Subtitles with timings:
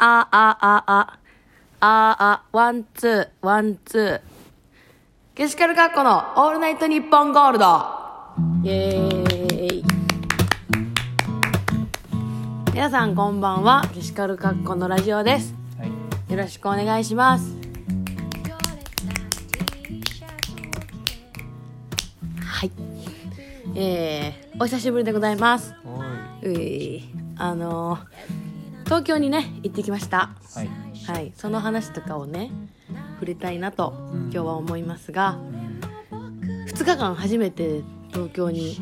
[0.00, 1.18] あ、あ、あ、あ、
[1.80, 4.20] あ、あ、 one、two、one、two。
[5.34, 7.64] ケシカルカッコのオールナイトニッポンゴールド。
[8.62, 9.84] イェーイ。
[12.72, 13.88] 皆さんこんばんは。
[13.92, 15.52] ケシカルカッコのラジオです。
[15.76, 17.56] はい、よろしくお願いします。
[22.40, 22.70] はい。
[23.74, 25.74] えー、お久しぶりでございます。
[25.84, 27.02] おうい
[27.36, 28.37] あのー
[28.88, 30.30] 東京にね行ってきました。
[30.56, 30.68] い、はい、
[31.06, 31.32] はい。
[31.36, 32.50] その話とかをね
[33.16, 35.36] 触れたいなと今日は思いますが
[36.10, 38.80] 2日間初めて東京に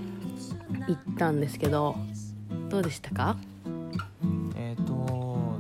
[0.87, 1.97] 行ったんですけど
[2.69, 3.37] どうでしたか？
[4.57, 5.59] えっ、とこ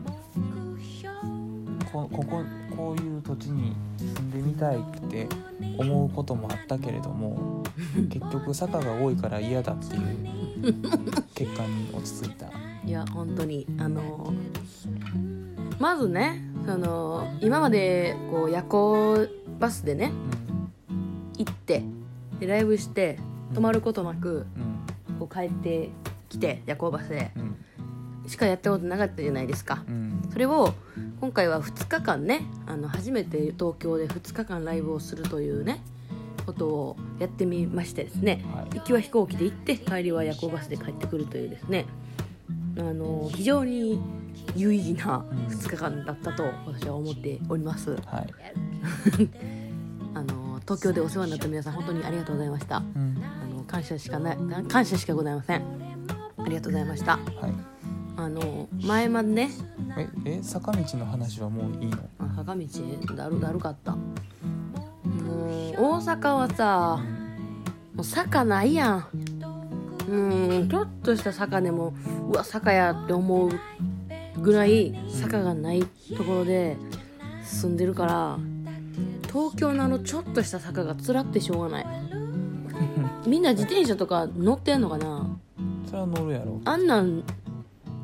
[1.93, 2.45] ここ
[2.77, 5.27] こういう土地に住んでみたいって
[5.77, 7.65] 思うこともあったけれども
[8.11, 10.75] 結局坂が多いから嫌だっていう
[11.35, 12.47] 結果に落ち着いた、
[12.87, 20.11] いや本当にあのーまずねその今までこう夜行バスでね
[21.37, 21.83] 行って
[22.41, 23.19] でライブして
[23.55, 25.19] 泊まることなくうん。
[25.19, 25.91] こう帰って
[26.29, 27.31] きて夜行バスで。
[27.37, 27.57] うん。
[28.29, 29.85] しかやったことなかったじゃないですか。
[29.89, 30.29] うん。
[30.33, 30.75] それを
[31.21, 35.83] 今回は2日間ねあの初めて東京で2日間ライブをするというね
[36.45, 38.45] ことをやってみましてですね。
[38.53, 38.79] はい。
[38.79, 41.87] 行きは飛行機で行って帰りは夜行バスで帰ってくるというですね
[42.79, 44.01] あの非常に
[44.55, 47.91] 有意義な2日間だったと私は思っております。
[47.91, 48.35] はい、
[50.15, 52.79] あの東京でお世話になった皆さん本当にありがとうございました。
[52.79, 53.17] うん。
[53.23, 55.63] あの感謝しかない感謝しかございません。
[56.39, 57.13] ありがとうございました。
[57.13, 57.23] はい、
[58.17, 59.51] あの前までね。
[59.97, 61.99] ええ坂道の話はもういいの？
[62.19, 62.67] あ坂道
[63.17, 63.93] だるだるかった。
[63.93, 67.01] もう大阪はさ
[67.95, 69.07] もう坂ないやん
[70.09, 70.69] うん。
[70.69, 71.95] ちょっとした坂でも
[72.31, 73.51] うわ坂やって思う
[74.41, 75.85] ぐらい坂がない
[76.17, 76.77] ところで
[77.43, 78.39] 住んでるから
[79.29, 81.87] 東京のあのちょっとした坂がつらってしょうがない。
[83.27, 85.37] みんな自転車とか乗ってんのかな？
[85.87, 86.61] それは乗るやろ。
[86.65, 87.25] あんなん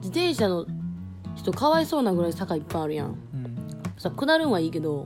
[0.01, 0.67] 自転車の
[1.35, 3.07] 人かわいそうなぐらい坂いっぱいあるやん。
[3.09, 3.17] うん。
[3.97, 5.05] さ下るんはいいけど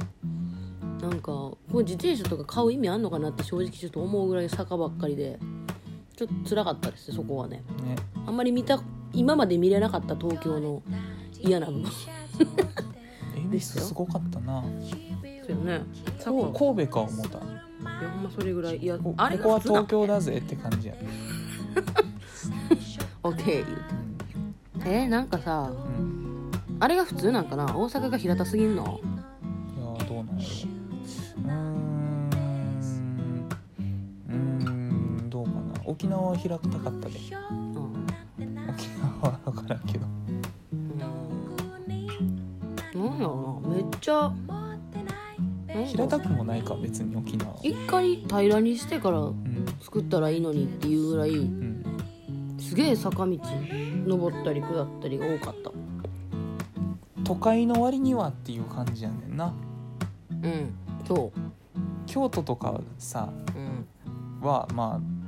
[1.00, 5.38] なんかこう自転車とか買う意味あんのかなって正直ちょっと思うぐらい坂ばっかりで
[6.16, 7.62] ちょっと辛かったですそこはね。
[7.84, 7.96] ね。
[8.26, 8.82] あんまり見た
[9.12, 10.82] 今まで見れなかった東京の
[11.40, 11.82] 嫌な部分。
[11.82, 14.62] 恵比寿すごかったな。
[14.62, 14.68] そ
[15.52, 15.82] うよね。
[16.18, 17.38] 坂こいう神戸か思った。
[17.38, 20.94] やほんまそれぐらいいやこあれここは東京だぜって感じや、
[23.22, 23.66] オッケー
[24.84, 26.50] えー、なんかさうん、
[26.80, 27.66] あれが普通なんかな？
[27.76, 29.00] 大阪が平たすぎんの？
[35.86, 37.18] 沖縄は開きたかったで。
[37.50, 38.06] うん
[38.68, 40.06] 沖縄は分からんけど。
[42.94, 43.60] なんやろ。
[43.62, 44.32] なめっちゃ。
[45.86, 47.52] 平たくもないか別に沖縄。
[47.52, 49.66] は一回平らにしてからうん。
[49.80, 51.84] 作ったらいいのにっていうぐらいうん。
[52.58, 53.38] すげえ坂道
[54.06, 55.70] 登ったり下ったりが多かった。
[57.24, 59.54] 都会の割にはっていう感じやねんな。
[60.30, 60.74] うん。
[61.06, 61.32] そ
[62.06, 64.46] 京都とかさううん。
[64.46, 65.25] はまあ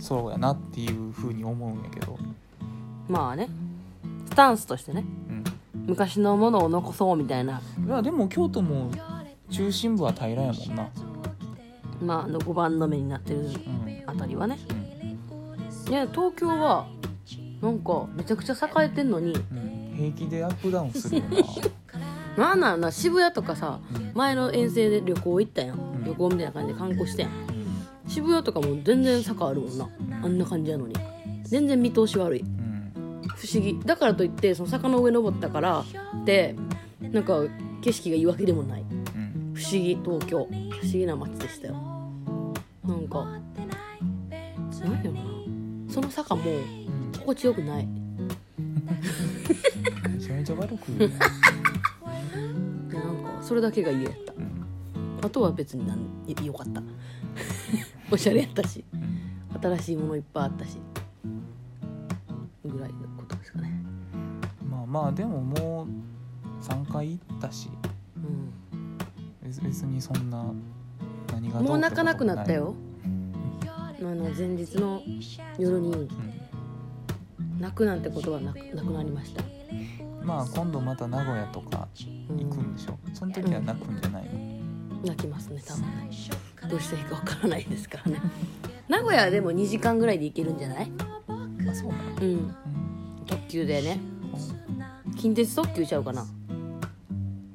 [0.00, 2.18] そうやなっていうふうに思うんやけど。
[3.08, 3.48] まあね。
[4.26, 5.04] スタンスとしてね。
[5.28, 5.44] うん。
[5.86, 7.60] 昔のものを残そうみたいな。
[7.86, 8.90] いやでも京都も
[9.50, 10.88] 中心部は平らやもんな。
[12.02, 14.02] まああの5番の目になってるうん。
[14.06, 14.58] あたりはね。
[14.70, 15.92] うん。
[15.92, 16.86] いや東京は
[17.60, 19.32] なんかめちゃくちゃ栄えてんのに。
[19.32, 19.94] うん。
[19.96, 21.36] 平気でアップダウンするよな。
[22.38, 24.12] なんなんな渋谷とかさうん。
[24.14, 26.04] 前の遠征で旅行行ったやん、ん。
[26.04, 27.49] 旅行みたいな感じで観光してんうん
[28.10, 29.88] 渋谷とかも全然坂あるもんな。
[30.24, 30.94] あんな感じやのに。
[31.44, 32.40] 全然見通し悪い。
[32.40, 32.92] うん
[33.36, 33.78] 不思議。
[33.86, 35.84] だからといってその坂の上登ったから
[36.22, 36.56] って
[37.00, 37.44] なんか
[37.80, 38.82] 景色がいいわけでもない。
[38.82, 40.38] うん不思議東京。
[40.38, 41.74] 不思議な街でしたよ。
[42.84, 43.24] なんか
[44.80, 45.20] 何やろな。
[45.88, 47.86] その坂もうん心地よくない。
[50.08, 50.88] めちゃめちゃ悪く。
[50.88, 51.10] なん
[53.22, 54.32] かそれだけが嫌やった。
[54.32, 54.66] うん。
[55.22, 56.82] あとは別になんよよかった
[58.10, 58.84] おしゃれやったし。
[58.92, 59.60] うん。
[59.60, 60.78] 新しいものいっぱいあったし。
[62.64, 63.82] ぐらいのことですかね。
[64.68, 67.70] まあまあでももう3回行ったし。
[68.16, 68.52] うん。
[69.42, 70.44] 別別にそんな
[71.32, 72.74] 何がもう泣かなくなったよ。
[73.04, 73.32] うん。
[73.68, 75.02] あの前日の
[75.58, 76.08] 夜にうん。
[77.60, 79.42] 泣くなんてことはなくなくなりました。
[80.24, 81.88] まあ今度また名古屋とか
[82.28, 82.98] 行くんでしょ。
[83.12, 84.30] その時は泣くんじゃないの？
[85.04, 85.82] 泣きますね多分。
[85.82, 86.10] ね
[86.68, 88.20] どうしていいかわからないですからね。
[88.88, 90.90] 名古屋はでも2時間ぐらいで行けるんじゃない？
[91.68, 91.96] あそうな。
[91.98, 92.24] のうん。
[92.24, 92.54] うん。
[93.26, 93.98] 特急でね。
[95.16, 96.24] 近鉄特急ちゃうかな。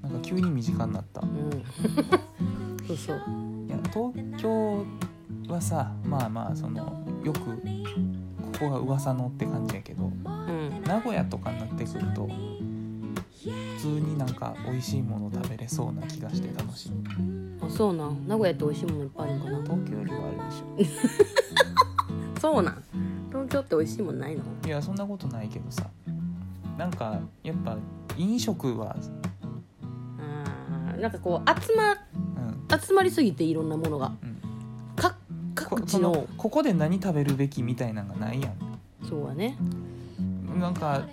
[0.03, 1.21] なんか急に身近になった。
[1.21, 1.49] うん。
[2.87, 3.17] そうそう。
[3.67, 4.85] いや東京
[5.47, 7.51] はさまあまあそのよくこ
[8.59, 10.83] こが噂のって感じやけどうん。
[10.85, 12.27] 名古屋とかになってくると
[13.45, 16.91] 普通になんか美味しいもの食べれそうな気がして楽しい。
[17.61, 18.27] あそうなん。
[18.27, 19.61] 名古屋って美味しいものいっぱいあるんかな？
[19.63, 20.37] 東京よりはある
[20.77, 20.91] でし
[22.41, 22.83] そうなん。
[23.29, 24.41] 東京って美味しいもんないの？
[24.41, 25.85] ょいやそんなことないけどさ。
[26.77, 27.77] なんかやっぱ
[28.17, 28.95] 飲食は
[30.19, 32.79] あーなんかこう集まうん。
[32.79, 34.11] 集まりすぎていろんなものが。
[34.21, 34.35] うん。
[34.95, 35.11] か
[35.69, 38.53] こそ各地ののここで何食べるべきみたいなのがないやん。
[39.07, 39.57] そうはね。
[40.59, 41.07] なんか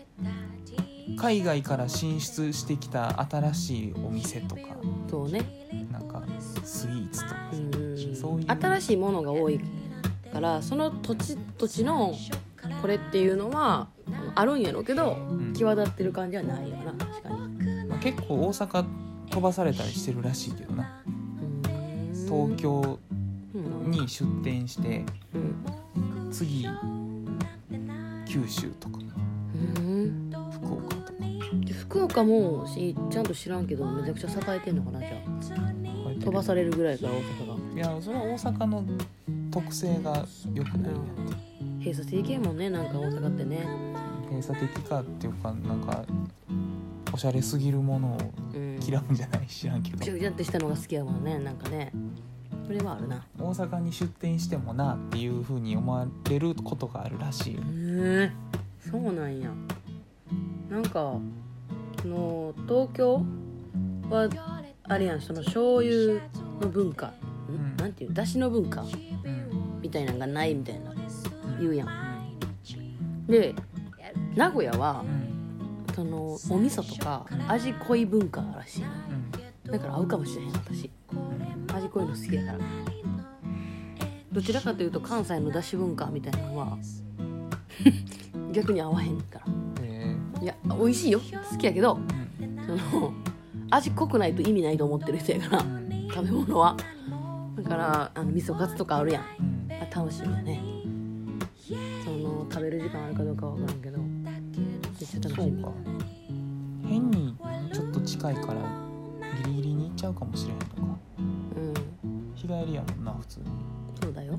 [1.23, 4.63] 海外から進出してきた新しいお店とか
[5.09, 5.45] そうね。
[5.93, 6.21] なんか
[6.65, 8.17] スイーツとかうん。
[8.17, 9.61] そういう新しいものが多い
[10.33, 12.13] からその土地土地の
[12.81, 13.87] これっていうのは
[14.35, 15.53] あるんやろうけどうん。
[15.55, 17.87] 際立ってる感じはないよな確かに。
[17.87, 18.85] まあ、結構大阪
[19.31, 21.03] 飛ばされたりしてるらしいけどな。
[22.29, 22.99] 東京
[23.55, 23.91] うん。
[23.93, 25.05] に出店して
[25.35, 26.33] うん。
[26.33, 26.67] 次
[28.27, 28.99] 九州とか
[29.55, 30.33] うん。
[30.53, 31.02] 福岡
[31.93, 35.13] 福岡もしちゃんと知らんけどめちゃくちゃ栄えてんのかなじゃあ。
[36.25, 37.75] 飛ばされるぐらいから大阪が。
[37.75, 38.85] いやそれは大阪の
[39.51, 40.25] 特性が
[40.55, 43.67] 良くないんやって閉鎖的やもんねなんか大阪ってね。
[44.25, 46.03] 閉鎖的かっていうかなんか
[47.13, 48.19] おしゃれすぎるものを
[48.55, 48.81] うん。
[48.83, 49.47] 嫌うんじゃない？
[49.47, 49.99] 知らんけど。
[49.99, 51.93] ぐちゃぐちゃってしたのが好きやもんねなんかね。
[52.67, 53.23] それはあるな。
[53.39, 57.61] 大阪に出店してもなっていう風に思われることがあるらしいよ。
[57.61, 57.65] へ
[58.31, 58.33] え
[58.81, 59.51] そうなんや。
[60.71, 61.21] なんかそ
[62.09, 63.23] の東京
[64.11, 64.29] は
[64.85, 66.21] あれやんその醤油
[66.61, 67.13] の文化、ん
[67.49, 67.77] うん。
[67.77, 68.13] なんていう？
[68.13, 68.83] だしの文化？
[68.83, 69.81] うん。
[69.81, 70.93] みたいなのがないみたいな。
[71.61, 71.89] 言うやん。
[73.27, 73.55] で
[74.35, 78.85] 名古屋はうんそのお味噌とか味濃い文化らしい。
[78.85, 79.71] うん。
[79.73, 80.91] だから合うかもしれへん私。
[81.75, 82.59] 味濃いの好きやから。
[84.33, 86.79] どちらかというと関西のだし文化みたいなのは
[88.53, 89.47] 逆に合わへんから。
[89.47, 89.51] え
[90.43, 91.21] いや美味しいよ。
[91.51, 91.99] 好きやけど
[92.67, 93.13] その
[93.71, 96.77] 味濃くないと意味ないと思ってる人やからうん食べ物は。
[97.57, 99.25] だからあの味噌カツとかあるやん。
[99.41, 99.73] うん。
[99.73, 100.61] あ楽しみやね。
[102.05, 103.99] その食べる時間あるかどうかわからんけど。
[103.99, 104.07] めっ
[104.99, 105.63] ちゃ楽しみ。
[105.63, 105.73] そうか。
[106.89, 107.37] 変に
[107.73, 108.55] ちょっと近いから
[109.45, 110.99] ギリギリに行っちゃうかもしれへんのか。
[111.19, 112.33] うん。
[112.35, 113.47] 日帰りやもんな普通に、
[114.03, 114.39] そうだよ。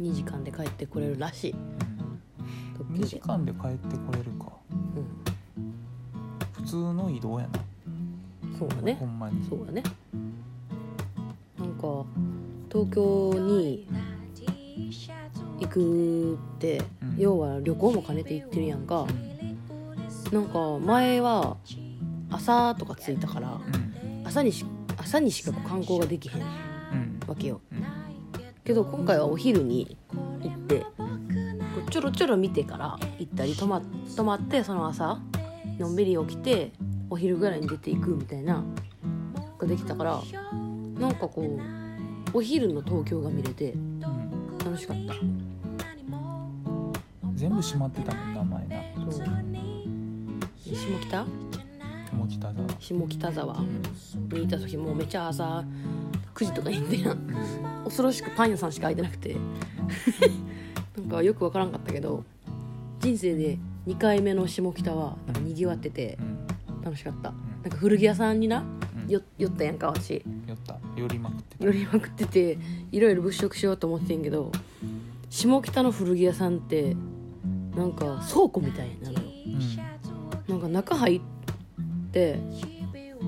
[0.00, 1.54] 2時間で帰ってこれるらしい。
[1.78, 1.83] 特
[2.82, 4.52] 2急で時間で帰ってこれるか。
[4.70, 5.64] うん。
[6.52, 7.60] 普通の移動やな。
[8.58, 8.94] そうだね。
[8.94, 9.44] ほんまに。
[9.48, 9.82] そうだね。
[11.58, 12.04] なんか
[12.70, 13.86] 東京に
[15.60, 17.16] 行くって、うん。
[17.18, 19.02] 要は旅行も兼ねて行ってるやんか。
[19.02, 19.34] うん
[20.32, 21.56] なんか前は
[22.30, 24.26] 朝とか着いたからうん。
[24.26, 24.64] 朝にし
[24.96, 27.60] 朝にしか観光ができへんうんわけよ。
[27.70, 27.84] うん。
[28.64, 29.96] けど今回はお昼に
[30.42, 30.86] 行って
[31.90, 33.82] ちょろちょろ見てから行ったり泊ま
[34.16, 35.20] 泊まってその朝
[35.78, 36.72] のんびり起きて
[37.10, 38.64] お昼ぐらいに出ていくみたいな
[39.58, 40.22] ができたから
[40.98, 44.00] なんかこうお昼の東京が見れてうん
[44.58, 45.14] 楽しかった。
[47.34, 48.76] 全部閉まってたもん名前な。
[49.10, 49.26] そう。
[50.56, 51.26] 下北？
[52.08, 53.58] 下北沢下北沢。
[53.58, 53.82] うん。
[54.38, 55.64] にいた時もうめっちゃ朝
[56.34, 57.16] 9時とかに行ってな。
[57.84, 59.36] 恐ろしくパン屋さんしか開いてなくて
[60.96, 62.24] なんかよくわからんかったけど
[63.00, 66.82] 人生で2回目の下北はなんかにぎわっててうん。
[66.82, 67.30] 楽しかった。
[67.30, 67.34] ん。
[67.62, 68.64] なんか古着屋さんにな
[69.04, 69.10] うん。
[69.10, 70.22] よ寄ったやんか私。
[70.46, 70.78] 寄った。
[70.96, 71.64] 寄りまくってた。
[71.64, 72.58] 寄りまくってて
[72.92, 74.52] いろいろ物色しようと思ってんけど
[75.28, 76.96] 下北の古着屋さんって
[77.76, 79.30] なんか倉庫みたいなのよ。
[80.48, 80.54] うん。
[80.54, 81.20] なんか中入っ
[82.12, 82.38] て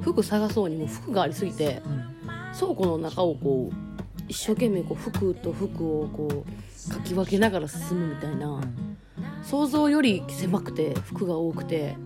[0.02, 2.16] 服探そうにも服がありすぎてうん。
[2.58, 8.48] 倉庫の中をこう一生懸命こう服と服をこうかき分けながら進むみたいな。
[8.48, 8.62] うん。
[9.42, 11.96] 想像より狭くて服が多くて。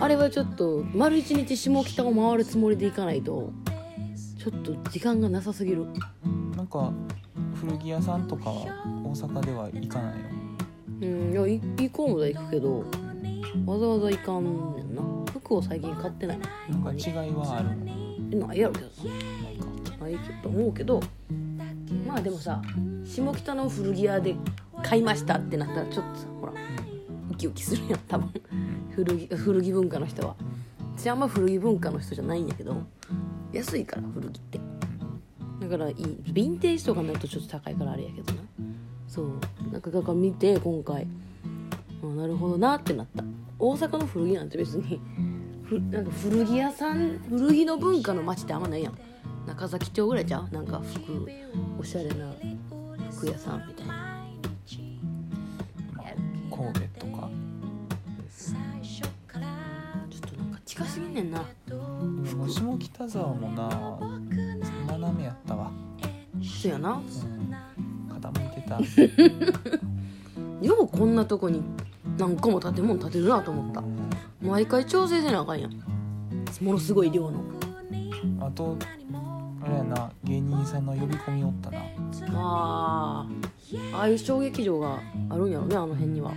[0.00, 3.52] あれはちょっと丸一日下北を回るつもりで行かないと
[4.38, 5.86] ちょっと時間がなさすぎる。
[6.56, 6.92] なんか
[7.56, 8.66] 古着屋さんとかは
[9.04, 10.14] 大阪では行かない
[11.00, 11.08] の？
[11.08, 12.84] うんいやい行こうもだ行くけど
[13.66, 14.44] わざわざ行かん
[14.76, 15.02] ねんな。
[15.32, 16.38] 服を最近買ってない。
[16.70, 17.84] なんか違いはあるの？
[18.30, 18.92] えないやろけどな。
[19.50, 19.66] いか。
[19.98, 21.00] なないと思うけど
[22.06, 22.62] まあでもさ
[23.04, 24.36] 下北の古着屋で
[24.82, 26.52] 買いましたってなったらちょっとさほら
[27.30, 28.32] ウキウキするやん多分。
[28.94, 30.36] 古着古着文化の人は。
[30.96, 32.82] 私あんま古着文化の人じゃないんやけど
[33.52, 34.60] 安いから古着って。
[35.60, 35.94] だからいい。
[35.94, 38.40] ヴィンテージとかになるとちょっと高いからあれやけどな。
[39.06, 39.38] そう。
[39.70, 41.06] なんかだから見て今回。
[42.02, 43.22] あなるほどなってなった。
[43.58, 45.00] 大阪の古着なんて別に
[45.64, 48.98] ふなんか古着屋さん古着の文化の街ってあんまないやん
[49.48, 50.48] 中崎町ぐらいじゃう？
[50.54, 51.26] なんか服
[51.80, 52.30] おしゃれな
[53.10, 53.94] 服屋さんみたいな。
[55.94, 56.04] まあ、
[56.54, 57.30] 神戸とか？
[58.82, 61.42] ちょっとなんか近すぎんねんな。
[61.66, 61.74] で
[62.34, 63.98] も下北沢もな
[64.86, 65.72] 斜めやったわ、
[66.42, 66.92] そうやな。
[66.92, 67.06] うん、
[68.20, 68.78] 傾いてた。
[70.66, 71.62] ようこんなとこに
[72.18, 73.82] 何個も建物建てるなと思った。
[74.46, 75.72] 毎回調整せなあかんやん。
[76.60, 77.40] ものすごい量の。
[78.40, 78.76] あと
[79.68, 81.78] あれやな芸人さんの呼び込みおったな。
[82.34, 84.98] あーああいう小劇場が
[85.28, 86.32] あるんやろねあの辺には。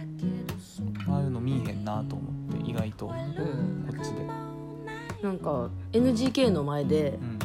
[1.10, 3.90] ああいうの見えへんなと思って意外とこうん。
[4.02, 4.26] っちで。
[5.24, 7.40] なんか NGK の前でうん。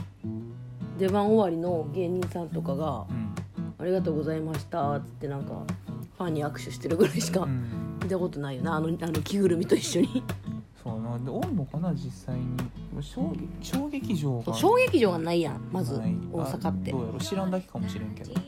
[0.99, 3.35] 出番終わりの芸人さんとかがうん
[3.79, 5.53] 「ありがとうございました」っつってなんか
[6.17, 7.99] ファンに握手してるぐらいしかうん。
[8.03, 10.23] 見たことないよなあのあの着ぐるみと一緒に。
[10.83, 12.47] そうなでおんのかな実際に
[13.03, 16.93] 小小劇場が小劇場がないやんまず大阪って。
[16.93, 17.19] あどうやろ？
[17.19, 18.33] 知らんだけかもしれんけど。
[18.35, 18.43] うん。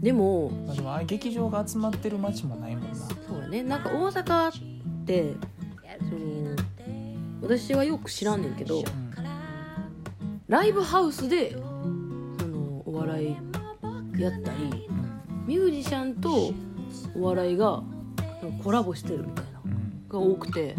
[0.00, 2.96] でもまあでもあ劇場が集まってる街もないもんな。
[2.96, 3.62] そうだね。
[3.62, 4.52] なんか大阪っ
[5.04, 5.34] て
[5.98, 6.56] その
[7.42, 8.84] 私はよく知らんねんけどうん。
[10.48, 11.58] ライブハウスでそ
[12.46, 13.36] のお笑い
[14.20, 15.46] やったりうん。
[15.46, 16.52] ミュージシャンと
[17.16, 17.82] お笑いが
[18.62, 20.04] コラボしてるみたいなうん。
[20.08, 20.74] が多くて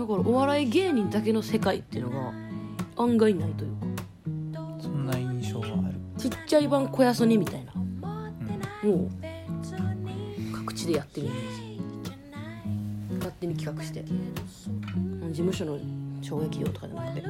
[0.00, 2.32] だからお笑い芸人だけの世界っていうのが
[2.96, 3.86] 案外ないというか。
[4.80, 5.94] そんな印象はある。
[6.16, 7.72] ちっちゃい版小屋曽根みたいな。
[7.74, 8.90] うん。
[8.90, 9.10] のを
[10.54, 13.16] 各地でやってるイメージ。
[13.18, 14.02] 勝手に企画して。
[14.02, 15.78] 事務所の
[16.22, 17.22] 小劇場とかじゃなくて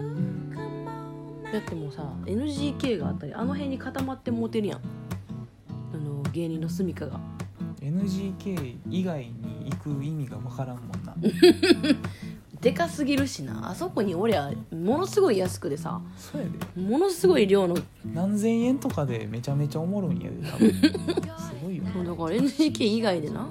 [1.52, 4.80] だってもうさ NGK があったりあの辺に固まってもうてるやん。
[5.92, 7.18] あの芸人の住処が。
[7.80, 11.16] NGK 以外に行く意味がわからんもんな
[12.60, 13.70] でかすぎるしな。
[13.70, 16.00] あそこにおりゃものすごい安くでさ。
[16.16, 16.80] そうやで。
[16.80, 17.76] ものすごい量の。
[18.04, 20.72] 何千円とかでめちゃめちゃおもろいんやで多分。
[20.72, 23.48] すごいよだから NGK 以外でな。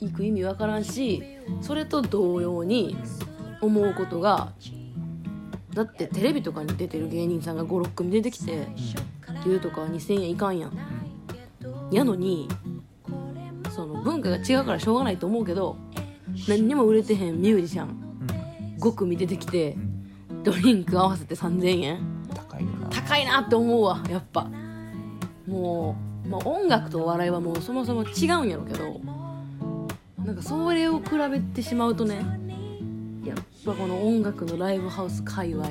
[0.00, 0.08] うん。
[0.08, 1.22] 行く意味わからんし
[1.62, 2.96] それと同様に
[3.62, 4.52] 思うことが
[5.72, 8.66] だってテレビとかに出てる芸人さんが56組出てきて
[9.44, 10.78] 言うとかは2000円いかんやん。
[11.90, 12.48] やのに
[13.70, 15.76] その文化が違うからしょうがないと思うけど
[16.48, 17.88] 何にも売れてへんミュージシャン。
[17.88, 18.76] うん。
[18.80, 19.76] 5組出てきて
[20.30, 20.42] うん。
[20.42, 22.26] ドリンク合わせて3000円。
[22.34, 22.88] 高いよな。
[22.88, 24.50] 高いなって思うわやっぱ。
[25.46, 28.98] もう、まあ、音楽とお笑いはもうそもそも違うんやろうけど
[30.24, 32.24] なんかそれを比べてしまうとね
[33.24, 33.36] やっ
[33.66, 35.68] ぱこの音楽のライブハウス界隈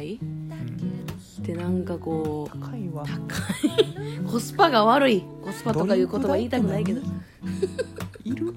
[1.43, 3.05] ってなんかこう高いわ。
[4.31, 5.23] コスパが悪い。
[5.43, 7.01] コスパとかいう言葉言いたくないけど。
[8.23, 8.53] いるい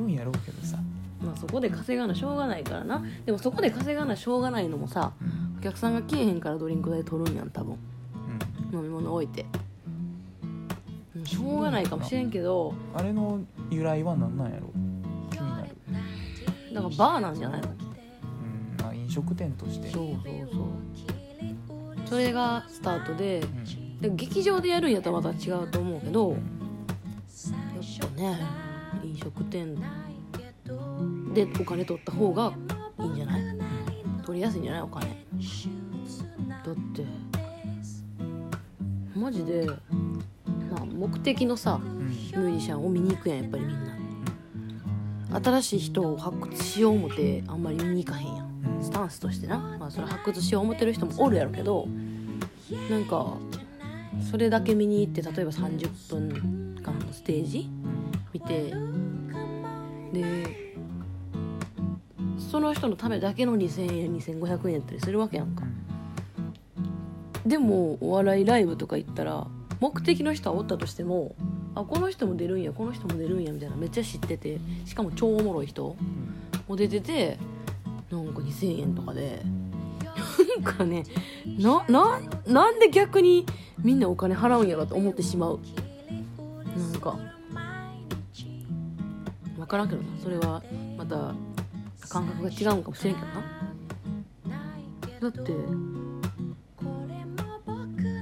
[0.00, 0.78] るんやろうけどさ、
[1.22, 3.04] まあそこで稼がなしょうがないからな。
[3.24, 5.12] でもそこで稼がなしょうがないのもさ
[5.58, 7.76] お客さんが来えへんからドリンク代取るんやん多分。
[8.72, 9.44] 飲み物置いて。
[11.14, 13.40] うんしょうがないかもしれんけどあれの
[13.70, 14.68] 由来は何なんやろ？
[15.30, 15.68] 気になる。
[16.74, 17.68] だからバーなんじゃないの？
[17.68, 17.76] うん
[18.80, 19.90] まあ飲食店として。
[19.90, 20.14] そうそう
[20.52, 20.62] そう。
[22.06, 24.00] それがスタートでうん。
[24.00, 28.28] で劇場でやるんやったらまた違うと思うけどやっぱね。
[28.30, 28.38] 飲
[29.22, 29.76] 食店。
[31.34, 32.52] でお金取った方が
[33.00, 33.42] いいんじゃない？
[34.24, 34.82] 取りやすいんじゃない？
[34.82, 35.06] お金。
[35.06, 35.12] だ
[36.72, 37.04] って
[39.14, 39.66] マジで、
[40.70, 42.08] まあ、目的のさうん。
[42.08, 45.40] ミュージシャンを見に行くやんやっぱりみんな。
[45.42, 48.46] 新しい人を発掘しよう思ってあんまり見に行かへんやん。
[48.76, 48.84] うん。
[48.84, 51.86] スタンスとしてな、まあ、それ発掘しよう思ってる人もおるやろけど
[52.88, 53.36] なんか
[54.30, 57.70] それだけ見に行って例えば30分間のステージ
[58.32, 58.72] 見て
[60.12, 60.74] で
[62.38, 65.64] その人のためだけの2000円2500円やったりするわけやんか。
[67.46, 69.46] でもお笑いライブとか行ったら
[69.80, 71.34] 目的の人はおったとしても
[71.74, 75.96] あこの人も出るんやこの人も出るんやみたいなめっちゃ知っててしかも超おもろい人
[76.68, 77.38] も出てて
[78.10, 79.42] なんか2000円とかで
[80.62, 81.04] なんかね
[81.58, 83.46] なななんで逆に
[83.82, 85.60] みんなお金払うんやろって思ってしまう。
[86.76, 87.39] なんか分
[89.70, 90.08] からんけどな。
[90.20, 90.60] それは
[90.98, 91.32] また
[92.08, 93.34] 感覚が違うんかもしれんけどな。
[95.20, 95.52] だって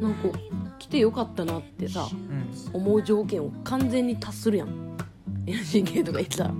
[0.01, 0.39] なんか
[0.79, 2.51] 来てよかったなってさうん。
[2.73, 4.99] 思う条件を完全に達するやん。
[5.47, 6.55] NGK とか言ってたら。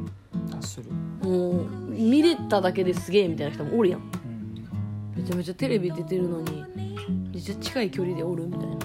[0.51, 0.91] 達する。
[1.23, 4.01] もう見れただけですげえみたいな人もおるやん。
[4.01, 5.23] うん。
[5.23, 6.65] めちゃめちゃテレビ出てるのに
[7.33, 8.77] めっちゃ近い距離でおるみたいな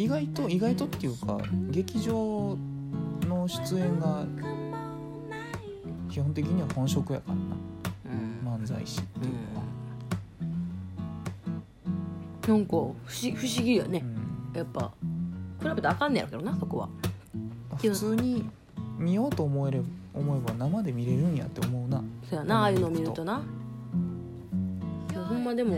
[0.00, 1.38] 意外と意外とっていうか
[1.70, 2.56] 劇場
[3.28, 4.24] の出演が
[6.10, 7.42] 基本的には本職やからな。
[8.54, 8.64] うん。
[8.64, 9.64] 漫才師っていうのは、
[12.48, 12.96] なんか不思
[13.36, 14.02] 不思議よね。
[14.52, 14.56] うん。
[14.56, 14.90] やっぱ
[15.60, 16.88] 比べたらあかんねやろけどなそこは。
[17.76, 18.48] 普通に
[18.98, 22.02] 見ようと思えれば思えば生で見れるんやって思うな。
[22.28, 23.42] そうやなああいうの見るとな。
[25.28, 25.76] ほんまでも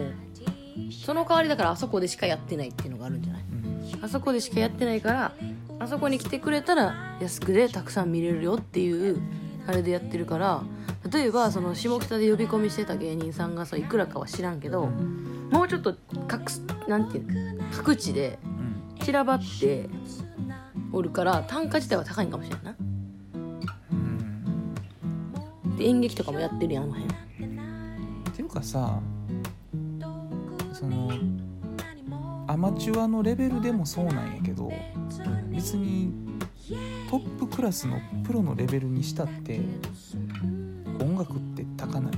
[1.05, 3.43] その代わりだからあそこでしかやってないっていうのがあるんじゃない？
[3.43, 3.62] うん
[4.01, 5.33] あそこでしかやってないから
[5.79, 9.21] あそこに来てくれたら安くでたくさん見れるよっていう
[9.67, 10.62] あれでやってるから
[11.11, 15.97] 例えばその下北で呼び込みしてた芸人さんがそういくらかは知らんけどもうちょっと
[16.29, 16.51] 各
[16.89, 18.39] なんていうの各地で
[19.01, 19.89] 散らばって
[20.93, 22.77] おるから単価自体は高いんかもしれんな。
[23.91, 27.12] うんで演劇とかもやってるやんあの辺。
[27.12, 27.17] っ
[28.35, 29.01] ていうかさ
[30.73, 31.11] その
[32.46, 34.70] アマチュアのレベルでもそうなんやけど
[35.50, 36.12] 別に
[37.11, 39.61] トップクラスのプロのレベルにしたって
[41.00, 42.12] 音楽って高ない。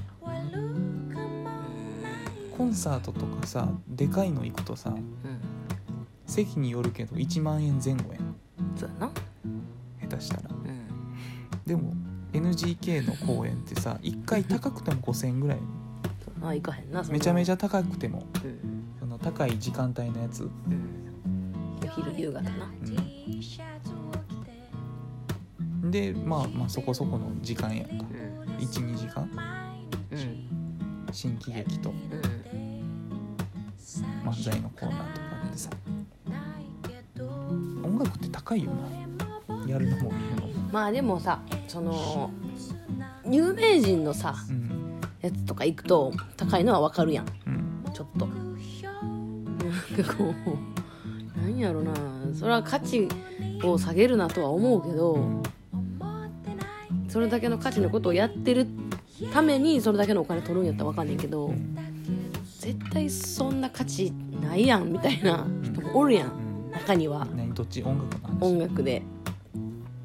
[2.57, 5.11] コンサートとかさでかいの行くとさうん
[6.27, 8.35] 席によるけど1万円前後やん。
[8.77, 9.11] そうやな。
[10.09, 10.43] 下手したら。
[10.51, 10.87] うん。
[11.67, 11.95] でも
[12.33, 15.59] NGK の公演ってさ1回高くても5000円ぐらい
[16.43, 18.25] あ行かへんなめちゃめちゃ高くても。
[18.45, 18.85] うん
[19.25, 20.51] 高い時間帯のやつ、うん。
[21.83, 22.51] お昼夕方な。
[25.83, 27.85] うん、でまあまあそこそこの時間や。
[27.85, 28.57] んかうん。
[28.59, 29.31] 12時間。
[30.11, 31.09] うん。
[31.11, 31.89] 新喜劇と。
[31.89, 31.97] うん。
[34.29, 35.71] 漫才のコーナーとかってさ。
[37.83, 38.73] 音楽って高いよ
[39.49, 39.67] な。
[39.67, 40.53] やるのも見るのも。
[40.71, 42.31] まあでもさその
[43.27, 45.01] 有名人のさうん。
[45.23, 47.27] やつとか行くと高いのはわかるやん。
[47.47, 47.65] うん。
[47.95, 48.44] ちょっと
[49.91, 50.35] なんかこ
[51.37, 51.93] うなんやろな。
[52.35, 53.09] それは価値
[53.63, 55.43] を下げるなとは思うけど、うん
[57.09, 58.67] それだけの価値のことをやってる
[59.33, 61.77] ためにそれだけのお金取るんやったらわかんないけど、うん
[62.59, 66.31] 絶対そんな価値ないやんみたいな人もおるやん、う
[66.69, 67.25] ん中には。
[67.37, 67.85] 何どっち？
[67.85, 69.03] 音楽音楽で。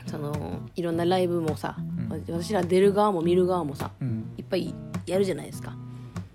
[0.06, 2.10] そのいろんなライブもさ、ん。
[2.30, 4.32] 私ら出る側も見る側もさうん。
[4.38, 4.76] いっぱい
[5.08, 5.76] やるじゃないですか。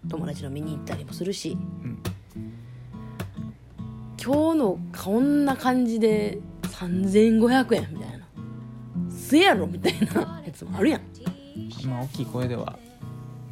[0.08, 1.56] 友達の見に行ったりもするし。
[1.83, 1.83] うん
[4.24, 8.26] 今日のこんな感じで3500円みたいな。
[9.10, 11.02] せやろみたいなやつもあるやん。
[11.86, 12.78] まあ大きい声では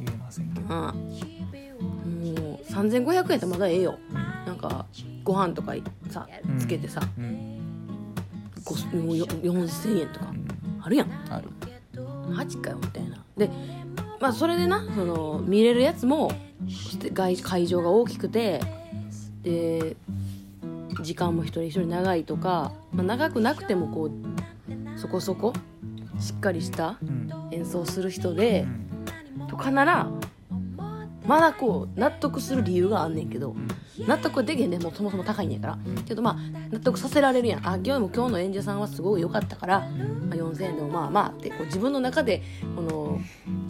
[0.03, 0.73] 言えませんけど。
[0.73, 0.93] ああ。
[0.93, 3.99] もう3500円ってまだええよ。
[4.47, 4.87] なんか
[5.23, 5.75] ご飯とか
[6.09, 6.57] さうん。
[6.57, 8.15] つけてさ、うん。
[8.65, 10.47] ごもうよ4000円とかうん。
[10.81, 11.11] あるやん。
[11.29, 11.49] ある。
[12.27, 13.23] マジかよみたいな。
[13.37, 13.47] で
[14.19, 16.31] まあそれでなその見れるやつも
[17.13, 18.59] 外会場が大きくて
[19.43, 19.97] で
[21.01, 25.53] 時間も一人一人長いとか、まあ、長くなくてもこうそこそこ
[26.19, 27.29] しっかりしたうん。
[27.51, 29.47] 演奏する人うで、ん。
[29.47, 30.09] とかなら
[31.25, 33.55] まだこう納得する理由があんねんけど
[34.07, 34.81] 納得はできへんねん。
[34.81, 35.77] もうそもそも高いんやから。
[36.05, 36.35] けどまあ
[36.71, 37.67] 納得させられるやん。
[37.67, 39.85] あ今日も今日の演者さんはすごい良かったから、ま
[40.33, 42.41] あ、4000円でもまあまあってこう自分の中で
[42.75, 43.21] この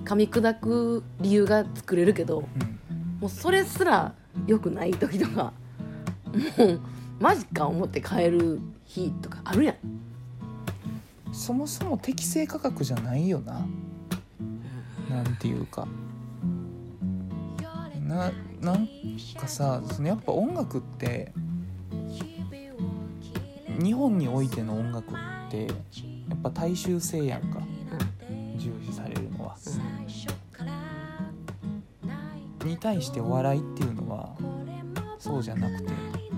[0.04, 3.20] 噛み砕く理由が作れるけどうん。
[3.20, 4.14] もうそれすら
[4.48, 5.54] 良くない時とか
[6.58, 6.80] もう
[7.24, 9.76] マジか思って買える日とかあるやん。
[11.32, 13.66] そもそも適正価格じゃないよな。
[15.10, 15.88] なんていうか。
[18.02, 18.90] ななん
[19.40, 21.32] かさそのやっぱ音楽って
[23.82, 25.74] 日本においての音楽ってや
[26.36, 27.62] っぱ大衆性やんか。
[28.58, 29.56] 重視されるのは。
[32.66, 34.36] に対してお笑いっていうのは
[35.18, 36.33] そうじゃなくて。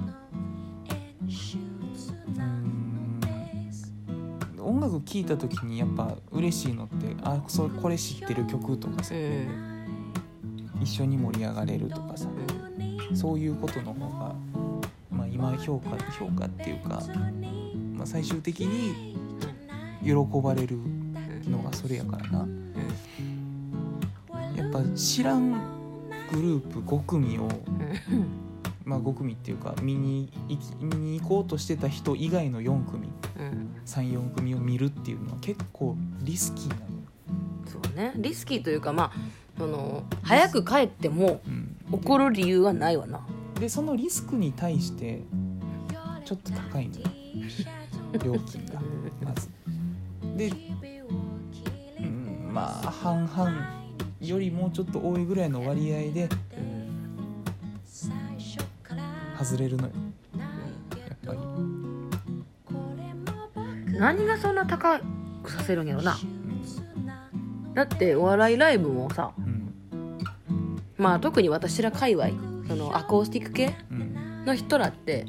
[4.75, 12.27] 音楽聴いた時にやっぱ嬉しいのってあそこれ知ってる曲とかさうんうん一緒に盛り上がれるとかさ
[13.13, 14.35] そういうことの方が、
[15.09, 17.01] まあ、今評価評価っていうか、
[17.93, 19.15] まあ、最終的に
[20.03, 20.77] 喜ばれる
[21.49, 22.47] のがそれやからな。
[24.57, 27.47] やっぱ知らんグループ5組を
[28.83, 33.24] まあ5組っていうか見に行こうとしてた人以外の4組うん
[33.85, 36.87] 34組を見るっていうのは結構リスキーなのよ、
[37.67, 38.13] そうね。
[38.15, 39.11] リスキーというかまあ
[39.57, 43.21] その早く帰ってもうん、怒る理由はないわな。
[43.59, 45.21] でそのリスクに対して
[46.25, 47.05] ちょっと高いのよ。
[48.23, 48.81] 料金が
[49.21, 49.49] まず。
[50.35, 50.47] で、
[51.99, 53.85] うん、まあ半々
[54.21, 56.29] よりもうちょっと多いぐらいの割合で
[59.37, 59.93] 外れるのよ
[63.99, 64.99] 何がそんな高
[65.43, 66.17] くさせるんやろな。
[66.21, 66.45] うん
[67.75, 69.73] だってお笑いライブもさうん。
[70.97, 72.29] まあ特に私ら界隈
[72.69, 74.45] そのアコースティック系うん。
[74.45, 75.25] の人らって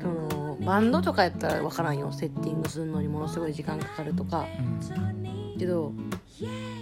[0.00, 2.10] そのバンドとかやったら分からんよ。
[2.12, 4.46] セッティングするのにものすごい時間かかるとか。
[5.58, 5.92] けど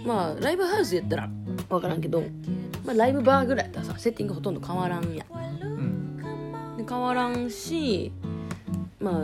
[0.05, 1.29] まあライブハウスやったら
[1.67, 2.23] 分からんけど、
[2.85, 5.61] まあ、ライブバーぐらいやったらさセッティングほとんど変わらんやん。
[5.61, 6.77] うん。
[6.77, 8.13] で変わらんし
[9.01, 9.23] まあ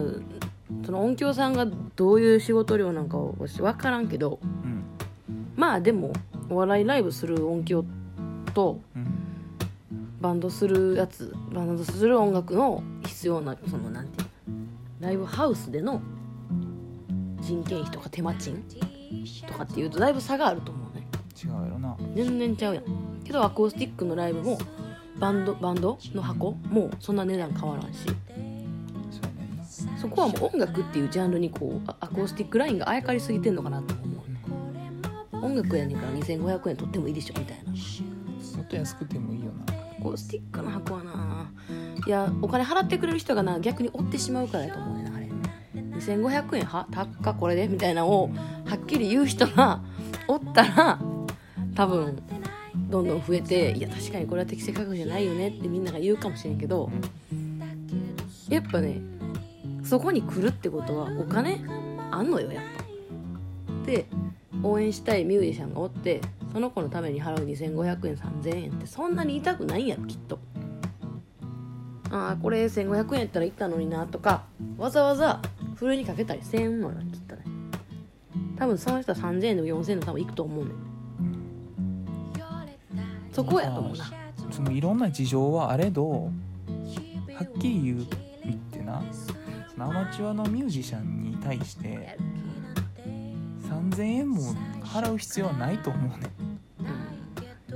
[0.86, 1.66] その音響さんが
[1.96, 4.84] どういう仕事量なんかは私分からんけどうん。
[5.56, 6.14] まあでも
[6.50, 7.86] お笑いライブする音響
[8.54, 9.08] とうん。
[10.20, 14.56] バンドするやつバンドする音楽の必要なそのなんていうの
[15.02, 16.02] ライブハウスでの
[17.42, 18.64] 人件費とか手間賃
[19.46, 21.06] とかっていうとだいぶ差があると思うね。
[21.44, 21.98] 違うやろな。
[22.16, 22.84] 全然ちゃうやん。
[23.26, 24.58] けどアコースティックのライブも
[25.20, 28.06] バンドバンドの箱もそんな値段変わらんし
[30.04, 34.04] そこはもう音楽っていうジャンルにこうアコースティックラインがあやかりすぎてんのかなと思
[35.42, 35.46] う。
[35.46, 37.40] 音楽やねんから2500円取ってもいいでしょ。
[37.40, 37.72] みたいな。
[37.72, 37.78] も
[38.64, 39.74] っと安くてもいいよな。
[39.74, 41.52] アコースティックの箱はな。
[42.06, 45.30] いやお金払ってくれる人がな逆に追ってしまうからやと思うねあれ。
[45.74, 47.70] 2500円は高っかこれで。
[47.70, 48.30] みたいなのを
[48.66, 49.82] はっきり言う人が
[50.28, 51.00] おったら
[51.76, 52.22] 多分
[52.90, 56.92] どんどん増えていや確かにこれは適正価格じゃないよねってみんなが言うかもしれんけど。
[58.50, 59.02] やっぱね
[59.84, 61.62] そこに来るってことはお金
[62.12, 63.86] あんのよやっぱ。
[63.86, 64.06] で
[64.64, 66.22] 応援したいミュージシャンがおって
[66.54, 70.40] その子のために払う2500円3000円ってそんなに痛くないんやろきっと。
[72.12, 74.44] ああこれ1500円やったら行ったのになとか
[74.78, 75.42] わざわざ
[75.76, 77.44] ふるいにかけたりせんのよきっとね。
[78.56, 80.76] 多分その人は3000円でも4000円でも多分行くと思うねん。
[83.32, 84.06] そこやと思うな。
[84.52, 86.30] そのいろんな事情はあれどは
[87.44, 88.06] っきり言うっ
[88.72, 89.02] てな。
[89.78, 92.18] アマチュアのミュージシャンに対して
[93.68, 94.42] 3000円も
[94.82, 96.32] 払う必要はないと思うね。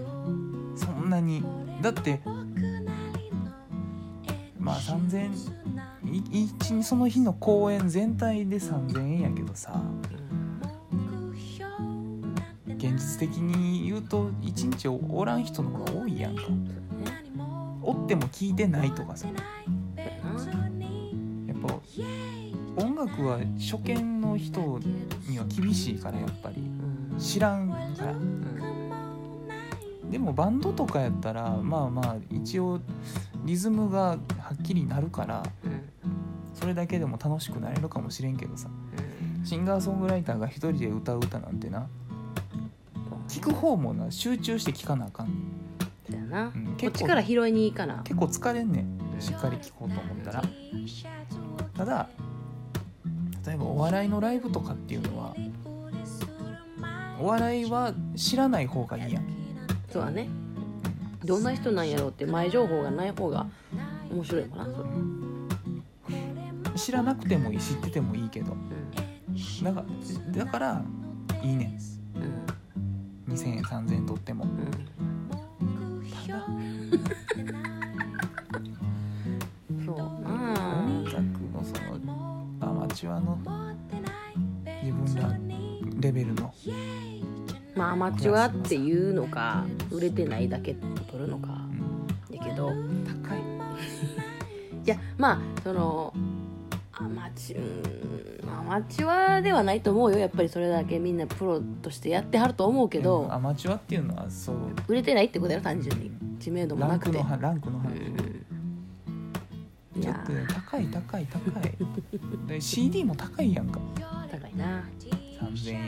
[0.02, 1.44] んそんなに。
[1.82, 2.22] だって
[4.60, 5.32] まあ3000円
[6.32, 9.82] 一その日の公演全体で3000円やけどさ
[12.78, 16.44] 現実的に言うと一日おらん人の方が多いやんか。
[17.82, 19.28] おっても聞いてないとかさ。
[22.78, 24.80] 音楽は初見の人
[25.28, 26.64] には厳しいからやっぱり。
[27.20, 28.14] 知らんから。
[30.10, 32.80] でもバンドとかやったらまあまあ一応
[33.44, 34.18] リズムがは
[34.54, 35.44] っきりなるから
[36.54, 38.70] それだけでも楽しくなれるかもしれんけどさ。
[39.44, 41.88] シンガーソングライターが一人で歌う歌なんてな
[43.30, 45.28] 聞く方もな集中して聞かなあかん。
[46.10, 48.02] そうやな、うんこっちから拾いに行かな。
[48.04, 49.22] 結構疲れんねん。
[49.22, 50.44] しっかり聞こうと思ったら。
[51.76, 52.10] ただ
[53.48, 55.34] 例えばお笑いのライブとかっていうのは
[57.18, 59.24] お笑いは知らない方がいいやん。
[59.90, 60.28] そうだね。
[61.24, 63.48] どんな人なんやろうって前情報がない方が
[64.12, 64.90] 面白いかなそれ、
[66.76, 68.52] 知らなくてもいい知っててもいいけど。
[68.52, 68.58] う
[69.64, 69.84] だか
[70.36, 70.86] らだから
[71.42, 71.70] いいねん。
[71.70, 71.74] ん
[73.30, 73.34] うん。
[73.34, 74.44] 2000円3000円取っても。
[74.44, 74.68] うん。
[76.28, 77.77] ただ
[87.98, 91.50] マチュアっていうのか売れてないだけ取るのか。
[91.50, 92.08] うん
[92.38, 93.40] だけど高い。
[94.86, 96.14] いやまあその
[96.94, 97.60] アマチュ
[98.44, 100.20] うんアマチュアではないと思うよ。
[100.20, 104.56] やっぱりそれだけみんなプロとしてやってはると思うけど、うんアマチュアっていうのはそう。
[104.88, 106.12] 売れてないってことやろ単純に。
[106.40, 107.18] 知名度もラなくて。
[107.18, 107.94] ランクの話、
[109.96, 110.02] うん。
[110.02, 111.78] ちょっとね高い高い高い。
[112.48, 113.80] で CD も高いやんか。
[114.30, 114.84] 高いな。
[115.42, 115.87] 3000円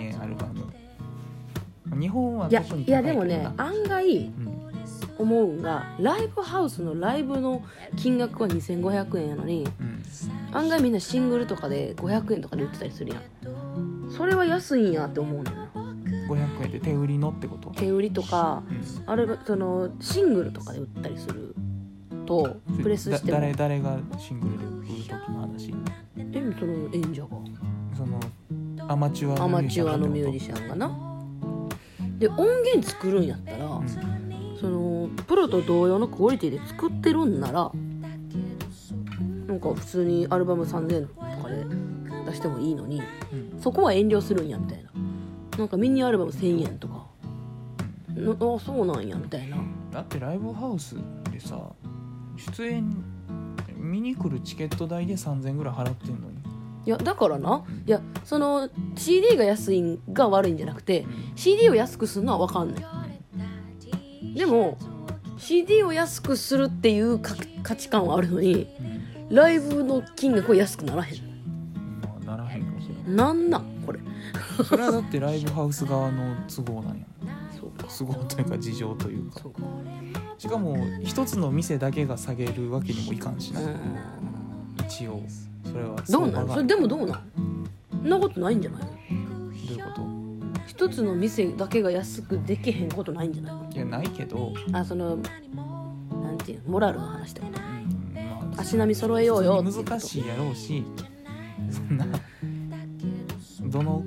[2.00, 4.60] 日本はいやいやでもね案外うん
[5.20, 7.62] 思うんがライブハウスのライブの
[7.98, 10.02] 金額は2500円やのにうん。
[10.54, 14.12] 案外みんなシングルとかで500円とかで売ってたりするやん。
[14.12, 15.70] それは安いんやって思うねんな
[16.30, 19.10] 500円で手売りのってこと、手売りとかうん。
[19.12, 21.54] あれそのシングルとかで売ったりする
[22.26, 25.74] とプレスして誰誰がシングルで売る時の話？
[26.32, 27.28] でもその演者が。
[27.98, 28.20] その
[28.88, 31.09] アマチュアのミュージシシャンがな
[32.20, 37.72] で音源作るんやったら、ャンそのプロと同様のクオリティで作ってるんなら
[39.48, 41.66] なんか普通にアルバム3000円とかで
[42.26, 43.02] 出してもいいのに
[43.32, 43.40] うん。
[43.54, 44.90] うんそこは遠慮するんやみたいな。
[45.58, 47.08] なんかミニアルバム1000円とか。
[48.10, 49.58] なあそうなんやみたいな。
[49.92, 50.96] だってライブハウス
[51.32, 51.60] でさ
[52.38, 52.90] 出演
[53.76, 56.39] 見に来るチケット代で3000円ぐらい払ってんのに
[56.86, 62.86] いやだからないやその CD が安いんが悪いんじゃなくて CD を安くするのは分かんない。
[64.36, 64.78] でも
[65.38, 68.68] CD を安くするっていうか価値観はあるのに
[69.30, 71.20] ライブの金額は安くならへん。
[72.02, 74.00] まあならへんかもしれなんなんこれ。
[74.00, 74.10] ない
[74.66, 77.06] それはだってライブハウス側の都合なんや。
[77.60, 77.88] そうか。
[77.88, 79.42] 都合というか事情というか。
[80.38, 83.76] しかも一つの店だけが下げるわけにもいかんしな、うん。
[84.86, 85.22] 一応
[85.72, 87.70] それはどうなのそれでもどうなん？
[87.92, 88.82] そんなことないんじゃない？
[88.82, 89.92] のどういうこ
[90.68, 93.54] 一つの店だけが安くできへんことないんじゃない？
[93.56, 96.70] のといやないけど、あそのなんていうの？
[96.72, 97.48] モラルの話ってこ
[98.58, 100.84] 足並み揃えようよ難しいやろうし
[101.70, 102.06] そんな
[103.64, 104.04] どの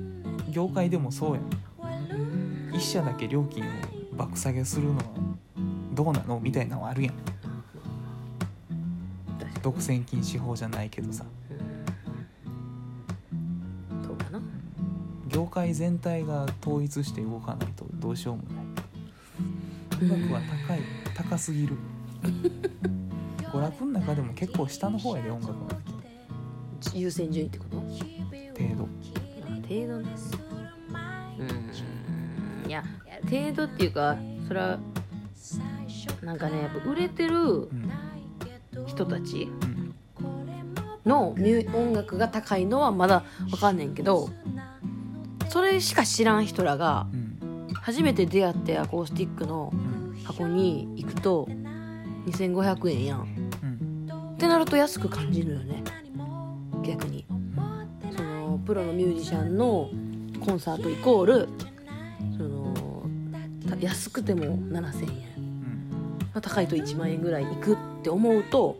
[0.50, 2.74] 業界でもそうやん。
[2.74, 3.66] 一社だけ料金を
[4.16, 5.04] 爆下げするのは
[5.92, 6.40] どうなの？
[6.40, 7.14] みたいなのはあるやん。
[9.62, 11.24] 独占禁止法じゃないけどさ
[15.52, 18.64] 業界全体が統一して動かないとどうしようもない。
[20.10, 20.80] 音楽は高い
[21.14, 21.76] 高すぎる。
[23.52, 25.68] 娯楽の中でも結構下の方やで音楽の
[26.94, 27.76] 優先順位ってこと？
[27.76, 27.90] 程
[28.76, 28.88] 度。
[29.44, 30.16] あ程度ね
[32.64, 32.70] うん。
[32.70, 32.82] いや
[33.30, 34.16] 程度っていうか
[34.48, 34.78] それは
[36.22, 37.92] なんかねやっぱ売れてるうん
[38.86, 39.94] 人たちうん。
[41.04, 44.30] のミュ音楽が高いのはまだわかんねんけど
[45.52, 47.68] それしか知らん人らがうん。
[47.74, 50.18] 初めて出会ってアコースティックのうん。
[50.24, 51.46] 箱に行くと
[52.26, 53.20] 2500円やん。
[53.62, 54.34] うん。
[54.34, 55.82] ってなると安く感じるよね。
[56.82, 57.26] 逆に。
[58.16, 59.90] そのプロのミュージシャンの
[60.40, 61.48] コンサートイコール
[62.36, 62.74] その
[63.68, 67.20] た安くても7000円、うんまあ高いと1万円。
[67.20, 68.78] ぐらい行くって思うと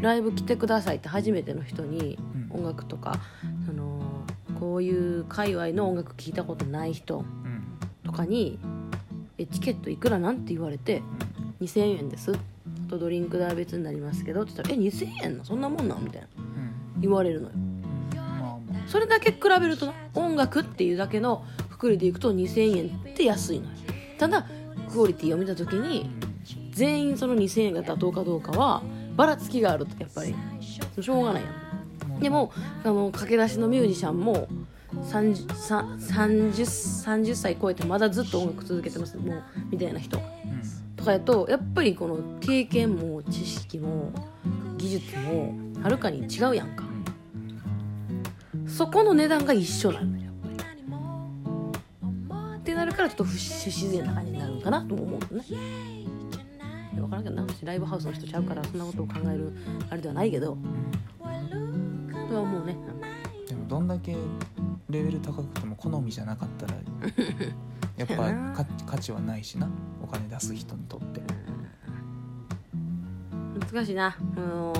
[0.00, 2.18] ライブ来てくださいって初めての人に
[2.50, 2.58] うん。
[2.58, 3.18] 音楽とか
[4.76, 8.58] こういう界隈の音楽聴いたことない人うんとかに
[9.38, 11.02] 「えチケットいくらなん?」て言われて
[11.62, 16.28] 「2000円です」あとドリンク代は別になりますけどって言ったら「え2000円なそんなもんなん?」みたいな。
[16.36, 17.00] うん。
[17.00, 17.54] 言われるのよ。
[18.86, 23.70] それだけ比べるとな音楽っていうだけのくくりでいくと2000円って安いのよ。
[24.18, 24.46] ただ
[24.92, 26.10] クオリティを見た時に
[26.72, 28.82] 全員その2000円が妥当かどうかは
[29.16, 30.34] ばらつきがあるとやっぱり。
[31.00, 31.66] しょうがないやん。
[32.20, 32.50] でも
[32.84, 34.48] あの駆け出しのミュージシャンも
[35.06, 36.52] 30, さ 30,
[37.22, 40.18] 30歳超えてまだずっと音楽続けてますもうみたいな人。
[40.18, 40.22] うん。
[40.96, 44.12] とかやとやっぱりこの経験も知識も
[44.76, 46.84] 技術もはるかに違うやんか。
[48.66, 50.48] そこの値段が一緒なのよやっぱ
[52.54, 52.58] り。
[52.58, 55.44] ってなるからちょっと不不自然な感じになるのかなとも思うのね。
[56.96, 59.52] 分からんけどな私ライブハウスの人ちゃうからそんなことを考える
[59.90, 60.58] あれではないけど。
[62.26, 62.76] それは思うね
[63.46, 64.16] でもどんだけ
[64.96, 66.74] レベル高くても好みじゃなかったら
[67.98, 69.68] やっぱ価値はないしな。
[70.02, 71.20] お金出す人にとって。
[73.72, 74.16] 難しいな。
[74.36, 74.72] うん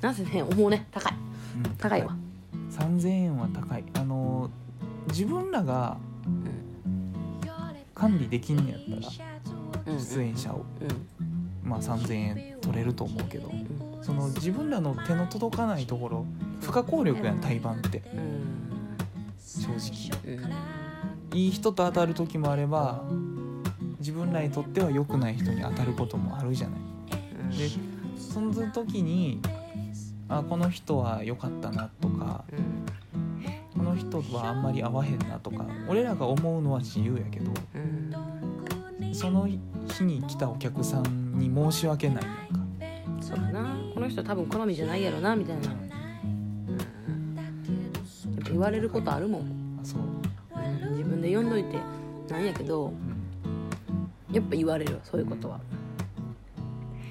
[0.00, 1.14] なんせね思うね高い。
[1.64, 2.16] うん高いわ。
[2.70, 3.84] 3000円は高い。
[3.94, 4.50] あの
[5.08, 5.96] 自分らが
[7.94, 9.98] 管理できんのやったらうん。
[10.00, 11.68] 出演者をうん。
[11.68, 14.04] まあ3000円取れると思うけどうん。
[14.04, 16.26] その自分らの手の届かないところ
[16.60, 17.40] 不可抗力やん。
[17.40, 18.02] 対バンって。
[18.14, 18.57] うん
[19.76, 20.36] 正直。
[20.36, 20.40] う
[21.34, 21.38] ん。
[21.38, 23.04] いい人と当たる時もあれば
[23.98, 26.80] 自分らにとっては良くない人に当たることもあるじゃない。
[27.56, 27.68] で
[28.18, 29.40] その時に
[30.28, 32.44] あこの人は良かったなとか
[33.74, 39.58] この人はあんまり合わへんなとか俺らが思うのは自由やけどうんその日
[40.04, 42.38] に来たお客さんに申し訳ないやんか。
[43.20, 43.76] そうだな。
[43.92, 45.62] この人多分好みじゃないやろなみたいな、
[48.44, 49.44] 言われることあるもん、あ
[49.82, 51.78] そう、うん自分で読んどいて
[52.28, 55.60] なんやけどうんやっぱ言われるわそういうことは。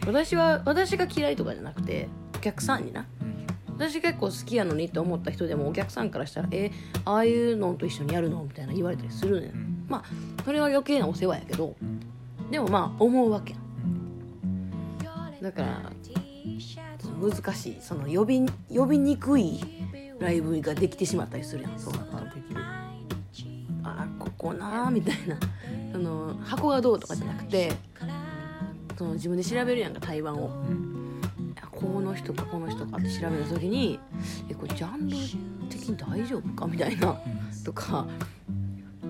[0.05, 3.05] 私は私が嫌いとかじゃなくてお客さんにな。
[3.21, 3.47] うん。
[3.77, 6.71] 私結構好きやのにって思った人でもお客さんからしたら「え
[7.05, 9.85] ああいうのと一緒にやるの?」みたいな言われたりするねんうん。
[9.89, 10.03] まあ
[10.45, 11.99] それは余計なお世話やけどうん
[12.51, 13.55] でもまあ思うわけ
[15.41, 15.91] だから
[17.19, 17.77] 難しい。
[17.81, 19.59] その呼び呼びにくい
[20.19, 21.77] ライブができてしまったりするやん。
[21.79, 21.93] そう。
[21.93, 22.16] な
[24.47, 25.37] ここなーみたいな。
[25.91, 27.71] その箱がどうとかじゃなくて
[28.97, 30.47] その自分で調べるやんか対バンを。
[30.47, 31.21] うん。
[31.61, 33.99] あこの人かこの人かって調べた時に
[34.49, 35.17] えこれジャンル
[35.69, 37.63] 的に大丈夫かみたいなうん。
[37.63, 38.07] とか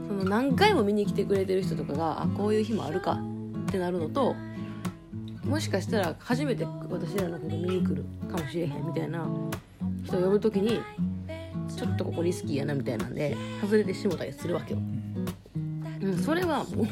[0.08, 3.20] その何回も見に来てくれてる人とかがあこういう日もあるか
[3.68, 4.36] ってなるのと
[5.44, 9.28] もしかしたら初めて私らのこと見に来るかもしれへんみたいな
[10.04, 10.82] 人を呼ぶ時に
[11.76, 14.80] ちょっとここリスキーやなみたいなんで外れてしもたりするわけよ、
[16.02, 16.84] うんうん、それはも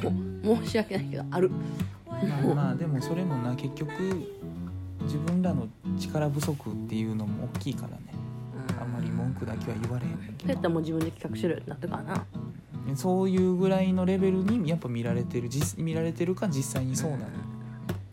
[0.54, 1.50] う申し訳ないけどある。
[1.50, 3.91] まあまあでもそれもな結局
[5.04, 5.68] 自分らの
[6.00, 7.98] 力不足っていうのも大きいからね。
[8.80, 10.39] あんまり文句だけは言われへんねんけど。
[10.41, 12.26] そうやったらもう自分で企画しろよってなってるからな
[12.96, 17.24] そういうぐらいのレベルにやっぱ見られてる実見られてるか実際にそうなの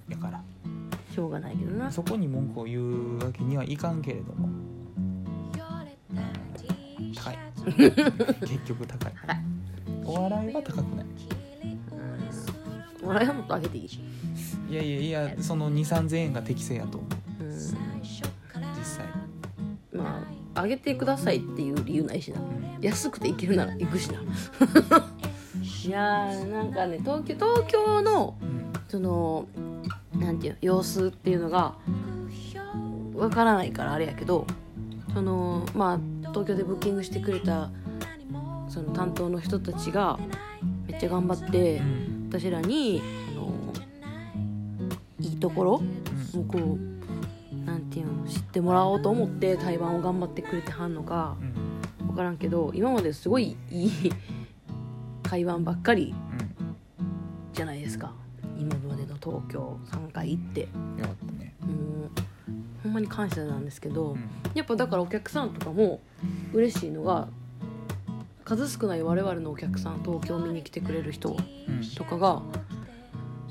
[0.09, 0.42] やから。
[1.14, 1.90] しょうがないけどな。
[1.90, 4.48] そこに文句を言うわけにはいかんけれども。
[7.14, 7.38] 高い。
[8.40, 9.12] 結局高い。
[9.26, 9.51] 高い
[10.04, 11.06] お笑いは高くない。
[13.02, 14.00] 笑いはもっと上げていいし、
[14.68, 16.98] いやいやいやその2 3 0 0 0円が適正やと。
[16.98, 17.06] 思
[17.40, 17.60] ううん、実
[18.84, 19.06] 際。
[19.92, 22.40] まあ上げてくださいっていう理由ないしな。
[22.80, 24.20] 安くて行けるなら行くしな。
[25.84, 28.62] いやーなんかね東京東京のうん。
[28.92, 29.46] その
[30.14, 31.76] なんていうの様子っていうのが
[33.14, 34.46] わからないからあれやけど
[35.14, 37.70] そのまあ東京でブッキングしてくれた
[38.72, 40.18] その担当の人たちが
[40.87, 43.52] めっちゃ頑張ってうん私らにあの
[45.20, 45.82] いいところ
[46.35, 46.40] うん。
[46.40, 51.37] をこうなんていうの知ってもらおうと思って対バンを頑張ってくれてはんのか
[52.00, 52.06] うん。
[52.06, 53.90] 分からんけど今まですごいいい
[55.22, 56.14] 会話ばっかり
[57.52, 58.14] じゃないですか。
[58.58, 60.68] 今までの東京3回行って。
[60.74, 61.54] うんよかったね。
[61.61, 62.11] もう
[62.82, 64.20] ほんまに感謝なんですけど、うん。
[64.54, 66.00] やっぱだからお客さんとかも
[66.54, 67.28] 嬉しいのが
[68.44, 71.85] 数少ない我々のお客さん東京見に来てくれる人うん。
[71.96, 72.42] とかが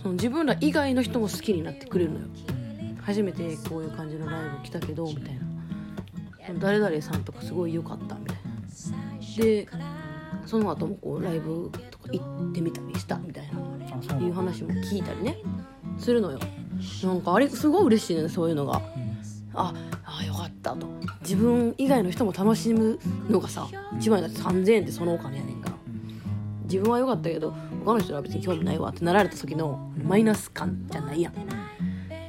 [0.02, 2.26] その自分ら以外の人も好きになってくれるのよ。
[3.02, 5.42] 初めてこういう感じのライブ来たけどみたいな。
[6.60, 9.44] 誰々さんとかすごい良かったみたいな。
[9.44, 9.68] で
[10.46, 13.62] その後もこうライブとか行ってみたりしたみたいな。
[14.20, 15.38] いう話も聞いたりね
[15.98, 16.40] するのよ。
[17.04, 18.82] なんかあれすごい嬉しいねそういうのが。
[18.96, 19.01] うん
[19.54, 19.74] あ
[20.06, 20.88] あよかったと。
[21.22, 25.76] 自分以外の人も楽しむのがさ1枚だって3000円ってそのお金やねんから。
[25.76, 25.82] うん
[26.72, 31.34] 自分は良かったけど他の人は別に興味ないわってなられた時のマイナス感じゃないやん。
[31.34, 31.36] っ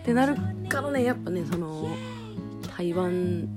[0.04, 0.35] てなる
[0.68, 1.88] からねやっぱねその
[2.76, 3.48] 対バン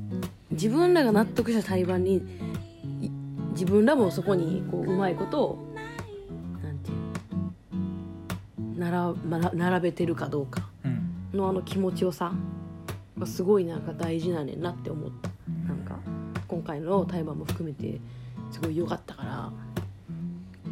[0.52, 3.10] 自分らが納得した対バンにい
[3.54, 5.74] 自分らもそこにこううまいことを
[6.62, 6.94] なんてい
[8.76, 11.20] うならまら並べてるかどうかうん。
[11.34, 12.32] のあの気持ちよさ
[13.18, 15.30] がすごいなんか大事なねんなって思った。
[15.68, 15.98] なんか
[16.48, 18.00] 今回の対バンも含めて
[18.52, 19.52] すごい良かったから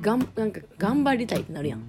[0.01, 1.82] がんなんか頑張りたいってなるやん。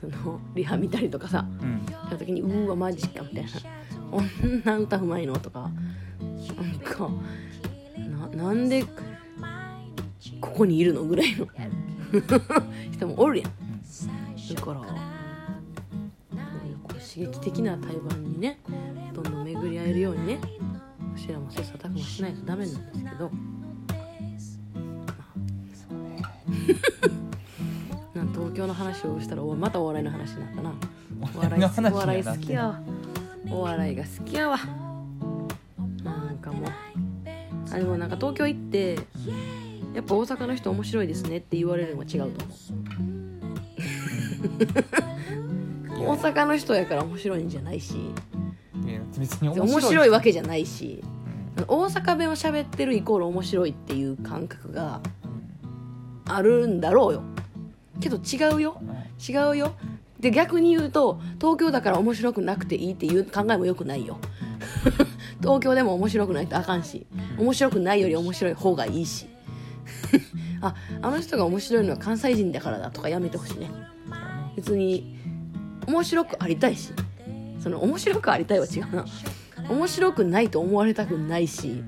[0.00, 1.86] そのリハ見たりとかさうん。
[1.86, 3.50] した時に「うーわマジか」みたいな
[4.10, 5.70] 「こんな歌うまいの?」とか
[6.56, 7.10] なんか
[8.34, 8.84] ななんで
[10.40, 11.46] ここにいるのぐらいの
[12.92, 13.50] 人もおるやん。
[14.54, 14.80] だから
[17.00, 18.58] 刺激的な対バンにね
[19.88, 20.38] えるようにね。
[21.16, 23.30] 私らも切磋琢磨しないとダメなんですけど。
[28.14, 30.72] なん東京の話をしたらおまたお笑いの話になったな。
[31.34, 32.52] お笑いお笑い好き。
[32.52, 32.80] やわ。
[33.50, 34.58] お笑いが好きやわ。
[36.04, 36.70] なんかもう。
[37.70, 38.98] あでもなんか東京行って
[39.94, 42.58] やっぱ大阪の人面白いですねって言われるのは違うと思う。
[46.08, 47.96] 大阪の人やから面白いんじゃないし
[49.18, 49.82] 別に面面白い。
[49.82, 51.02] 白いわけじゃないし
[51.58, 51.64] うん。
[51.66, 56.32] 大阪弁を喋ってるイコール面白いっていう感覚がうん。
[56.32, 57.22] あるんだろうよ。
[58.00, 58.80] けど違うよ。
[59.28, 59.72] 違うよ。
[60.20, 64.18] で逆に言うと東京だから面白くなくていいっていう考えもよくないよ。
[65.40, 67.06] 東京でも面白くないとあかんし
[67.38, 69.26] 面白くないより面白い方がいいし。
[70.60, 73.70] ああの人が面白いのは関西人だからだとかやめてほしいね。
[74.56, 75.16] 別に
[75.86, 76.90] 面白くありたいし
[77.60, 79.04] その面白くありたいは違うな。
[79.68, 81.82] 面白くないと思われたくないし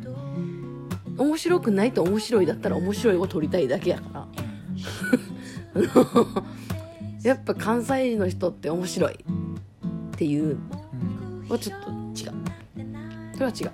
[1.17, 4.27] 面白くないと面白いだったら面白いを取りたいだけやから。
[7.23, 9.17] やっぱ関西人の人って面白いっ
[10.17, 11.97] ていううんはちょっと違う。
[13.35, 13.71] それは違う。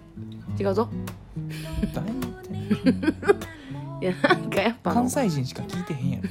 [0.61, 0.89] 違うぞ。
[4.01, 6.29] いやなんかやっぱ関西人しか聞いてへんやろ。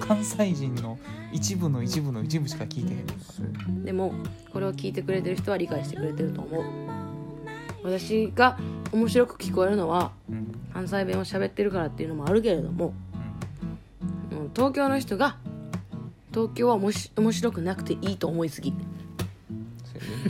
[0.06, 0.98] 関西人の
[1.32, 4.12] 一部の一部の一部しか聞いてへんでも
[4.52, 6.64] これを聞いてくれてる人は理解してくれてると思う。
[7.84, 8.58] 私が
[8.92, 10.52] 面白く聞こえるのはうん。
[10.72, 12.92] 関西弁を喋ってるからっていうのもあるけれども
[14.32, 14.50] うん。
[14.54, 15.36] 東京の人が
[16.30, 18.70] 東京はおもし面白くなくていいと思いすぎ。
[18.70, 18.74] 意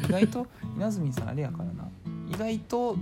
[0.09, 0.47] 外と
[0.77, 1.89] 稲積さんあれやからな。
[2.29, 2.97] 意外と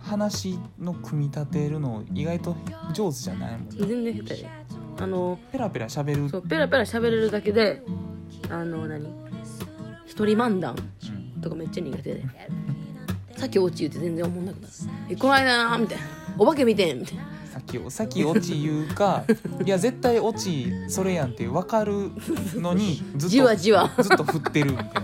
[0.00, 2.56] 話の組み立てるの意外と
[2.92, 4.59] 上手じゃないもんね全然下手で
[5.00, 6.28] あのペラペラ喋る。
[6.28, 7.82] そうペラペラ喋れるだけで
[8.50, 9.06] あの何？
[10.06, 10.76] 一人漫談
[11.36, 11.40] うん。
[11.40, 12.24] とかめっちゃ苦手で。
[13.36, 14.72] さっきオチ言って全然思んなくなる。
[15.08, 16.04] えこの間なみたいな。
[16.38, 17.24] お化け見てんみたいな。
[17.50, 19.24] さっきさっきオチ言うか
[19.64, 22.10] いや絶対オチそれやんって分かる
[22.54, 23.90] のにずっとじわじわ。
[23.98, 25.00] ずっと振ってるみたいな。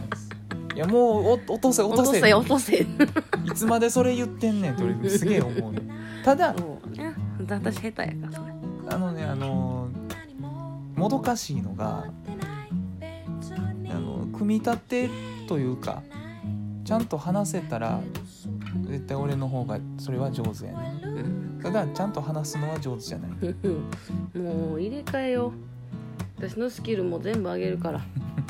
[0.77, 2.87] いやもうお落とせ落とせ落とせ落とせい
[3.55, 5.81] つまでそれ言ってんねんって俺すげえ思うね
[6.23, 6.55] ただ
[7.49, 8.15] 私下手やか
[8.87, 9.76] らあのねあの
[10.97, 12.07] もどかしいのが
[13.89, 15.11] あの組み立て
[15.47, 16.03] というか
[16.85, 18.01] ちゃんと話せたら
[18.89, 21.01] 絶対俺の方がそれは上手やね。
[21.05, 23.31] うんただちゃんと話すのは上手じゃない。
[24.39, 25.53] もう入れ替えよう。
[26.37, 27.99] 私のスキルも全部あげるから。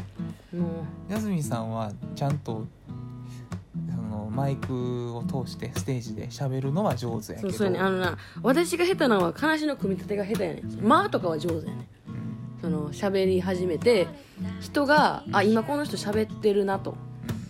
[0.53, 2.67] もやすみさんはちゃんと
[3.91, 7.49] そのマイクを通してステージで喋るのは上手やけど。
[7.49, 7.79] うそうそうやね。
[7.79, 11.96] あのな私が下手なのは話の組み立てが下手やねん「まあ」とかは上手やねん
[12.67, 14.09] その喋り始めて
[14.61, 16.97] 人が「あ今この人喋ってるな」と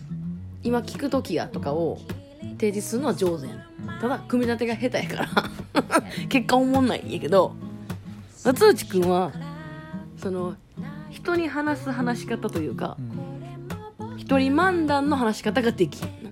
[0.61, 1.97] 「今聞く時や」とかを
[2.59, 3.65] 提示するのは上手や
[3.99, 5.29] ただ組み立てが下手やから。
[6.29, 7.55] 結果おもんないんやけど。
[8.45, 9.31] 松内くんは
[10.17, 10.55] その
[11.09, 16.05] 人に話す話し方というかうん一人漫談の話し方ができん。
[16.05, 16.29] の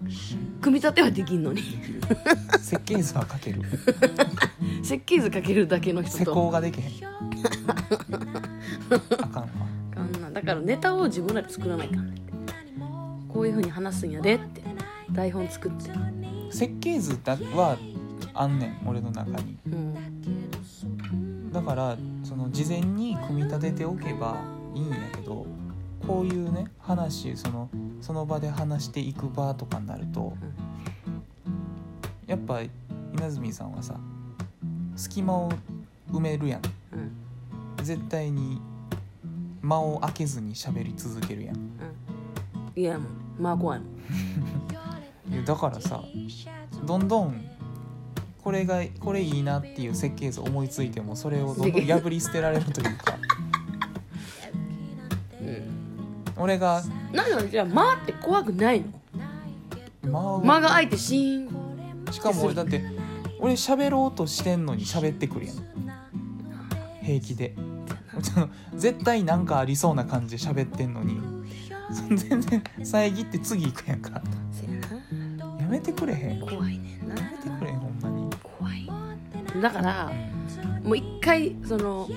[0.61, 1.63] 組み立てはできんのに。
[2.59, 3.63] 設計図は書ける。
[4.83, 6.91] 設計図かけるだけの人施と工ができへん
[8.89, 9.49] あかんわ。
[9.95, 14.61] あんなだからネタを自分らで作らないかんねんこういうふうに話すんやでって
[15.11, 15.89] 台本作って。
[16.51, 17.77] 設計図だは
[18.33, 19.57] あんねん俺の中に。
[19.67, 19.95] うん
[21.51, 24.35] だからその事前に組み立てておけば
[24.73, 25.45] いいんやけど
[26.05, 27.69] こういうね話その
[28.01, 30.33] その場で話していく場とかになると、
[32.27, 33.97] やっぱ稲積さんはさ
[34.97, 35.51] 隙間を
[36.11, 36.61] 埋めるやん。
[36.93, 37.11] うん。
[37.83, 38.59] 絶対に
[39.65, 41.55] 間を空けずに喋り続けるやん。
[42.75, 43.05] いやも
[43.39, 43.89] うまあ怖いもん。
[45.33, 46.03] いやだからさ
[46.85, 47.43] どんどん
[48.43, 53.15] これがこれいいなっていう設計図思いついてもそれをどんどん破り捨てられるというか。
[56.37, 58.81] 俺がなんでじゃあ「まあ」って怖くない
[60.03, 60.11] の？
[60.11, 61.49] 間を間が空いてシーン。
[62.11, 62.83] しかも俺だって
[63.39, 65.55] 俺喋ろうとしてんのに喋ってくるやん。
[67.01, 67.55] 平気で
[68.75, 71.19] 絶対なんかありそうな感じで喋ってんのに。
[72.15, 74.21] 全然遮って次行くやんか。
[75.59, 76.39] やめてくれへん。
[76.39, 78.29] 怖いねんなめてくれへんほんまに。
[78.57, 78.89] 怖い。
[79.61, 80.11] だから
[80.83, 82.07] もう一回その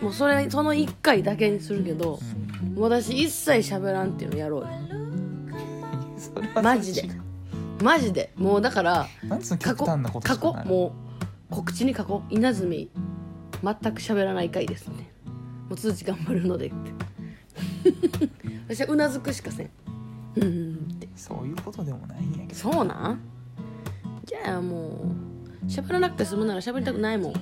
[0.00, 2.18] もうそれその一回だけにするけど
[2.76, 4.28] うん私一切喋らんってい。
[4.28, 4.68] うのやろうよ
[6.62, 7.08] マジで
[7.82, 10.92] マジでもうだからなんでその過去極端なこと過去も
[11.50, 12.90] う告知に過去稲積
[13.62, 15.10] 全く喋らない回ですね。
[15.68, 16.76] もう通知頑張るのでって。
[18.68, 19.70] 私はうなずくしかせん。
[20.36, 21.08] うんうんって。
[21.16, 22.54] そういうことでもないんやけど。
[22.54, 23.20] そうなん？
[24.24, 25.12] じゃあも
[25.62, 27.32] う喋らなくて済むなら喋りたくないもん。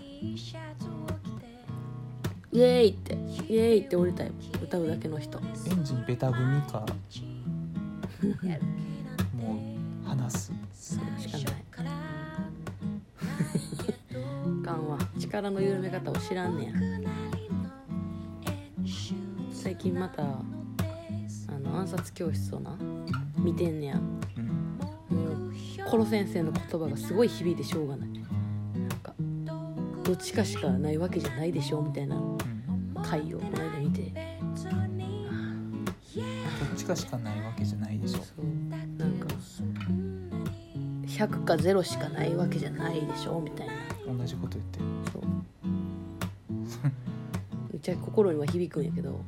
[2.52, 3.14] イエーイって。
[3.52, 5.40] イエーイって降りたい歌うだけの人。
[5.40, 6.86] エンジンベタ組か。
[9.36, 9.60] も
[10.04, 10.52] う話す。
[11.18, 11.53] しかない
[15.34, 16.72] 力の緩め方を知らんねや。
[19.52, 20.26] 最近またあ
[21.58, 22.78] の暗殺教室をな
[23.38, 23.96] 見てんねや。
[24.36, 24.78] うん。
[25.10, 28.08] もうコロ先生の言葉がすごい響いてしょうがない。
[28.10, 28.24] なん
[29.00, 29.14] か
[30.04, 32.38] どっちかしかないわけじゃないでしょみたいなうん。
[33.02, 34.12] 回をこの間見て。
[36.14, 38.18] どっちかしかないわけじゃないでしょ。
[38.18, 38.44] そう。
[38.70, 39.26] なんか
[41.06, 43.72] 100か0しかないわけじゃないでしょみたいな。
[44.06, 44.93] 同じこと言ってる
[47.84, 49.20] ちゃ心には響くんやけど。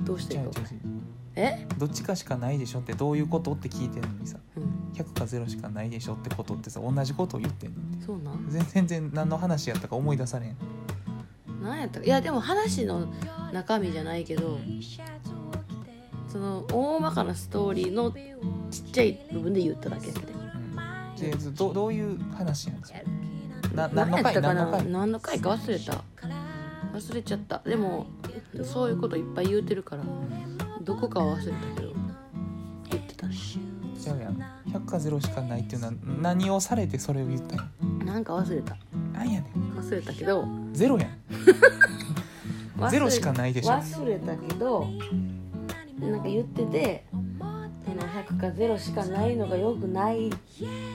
[0.00, 0.50] どうしていいか
[1.36, 1.66] え？
[1.78, 4.38] どっちかしかないでしょってどういうことって聞いてんのにさ。
[4.56, 4.92] うん。
[4.94, 8.48] 100か0しかないでしょってことってさ同じことを言ってんねんそうなん？
[8.48, 10.56] 全全然何の話やったか思い出されん。
[11.62, 12.06] 何やったか？
[12.06, 13.06] いやでも話の
[13.52, 14.58] 中身じゃないけど
[16.28, 18.10] その大まかなストーリーの
[18.70, 21.14] ちっちゃい部分で言っただけやけどうん。
[21.16, 22.98] でどどういう話なんですか？
[23.74, 26.02] な何の回か忘れた
[27.00, 27.62] 忘れちゃった。
[27.64, 28.06] でも
[28.62, 30.04] そういうこといっぱい言うてるから
[30.82, 31.92] どこかは忘れたけど。
[32.90, 33.34] 言ってたね。
[34.04, 34.42] 違うやん。
[34.68, 37.64] 100か0しかないっていうのは何をされてそれを言ったんや？
[38.04, 38.76] なんか忘れた。
[39.12, 39.78] なんやねん。
[39.78, 40.44] 忘れたけど。
[40.72, 41.10] ゼロやん。
[42.90, 43.72] ゼロしかないでしょ。
[43.72, 44.86] 忘れたけど
[46.00, 47.04] なんか言ってて
[47.84, 50.30] その100か0しかないのがよくない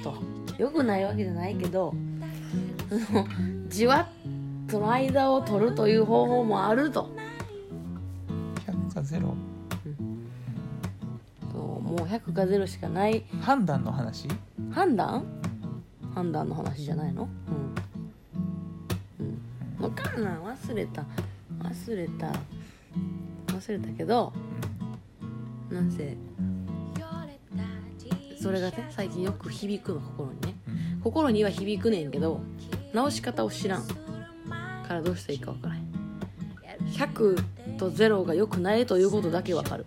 [0.04, 0.16] と。
[0.58, 1.94] よくないわけじゃないけど
[3.68, 4.08] じわっ
[4.76, 7.10] その間を取るという方法もあると。
[8.68, 9.34] 100か0
[11.50, 13.24] そうももう100か0しかない。
[13.40, 14.28] 判断の話？
[14.72, 15.24] 判断？
[16.14, 17.30] 判断の話じゃないの？
[19.20, 20.34] うん、うん、分かんない。
[20.34, 21.06] 忘れた。
[21.60, 22.34] 忘れた。
[23.54, 24.34] 忘れたけど
[25.72, 26.18] なんせ
[28.42, 30.56] それがね最近よく響くの心にね。
[30.68, 31.02] うん。
[31.02, 32.42] 心には響くねんけど
[32.94, 33.84] 直し方を知らん
[34.86, 36.06] からどうしたらいいか分からへん。
[36.92, 37.44] 100
[37.78, 39.86] と0が良くないということだけ分かる。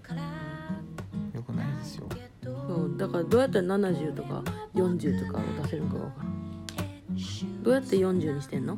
[1.35, 2.09] よくないですよ。
[2.45, 2.51] そ
[2.85, 4.43] うだからどうやったら70とか
[4.75, 7.63] 40とかを出せるのかが分からん。
[7.63, 8.77] どうやって40にしてんの？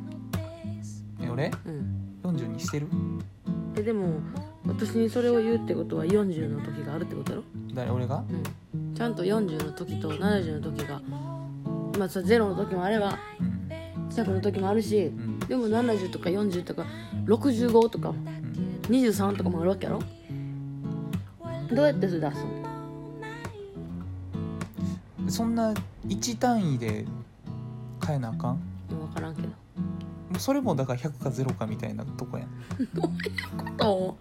[1.21, 1.51] え俺？
[1.65, 2.19] うん。
[2.23, 2.87] 40にしてる？
[3.75, 4.19] えでも
[4.65, 7.43] 私にそれを言うってことは40の時があるってことやろ？
[7.73, 7.91] 誰？
[7.91, 8.23] 俺が？
[8.73, 8.95] うん。
[8.95, 11.01] ちゃんと40の時と70の時が
[11.97, 14.09] まあさ0の時もあればうん。
[14.09, 16.85] 100の時もあるしうんでも70とか40とか
[17.25, 19.99] 65とかうん23とかもあるわけやろ？
[21.69, 22.37] どうやってそれ出す
[25.25, 25.29] の？
[25.29, 25.73] そんな
[26.07, 27.05] 1単位で
[28.07, 28.61] 変えなあかん？
[28.87, 29.49] 分からんけど。
[30.39, 32.49] それもだから100か0かみたいなとこやん。
[33.85, 34.15] お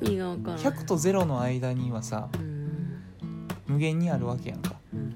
[0.00, 0.60] 意味が分からん。
[0.60, 3.08] 100と0の間にはさうん
[3.66, 4.76] 無限にあるわけやんか。
[4.94, 5.12] うん。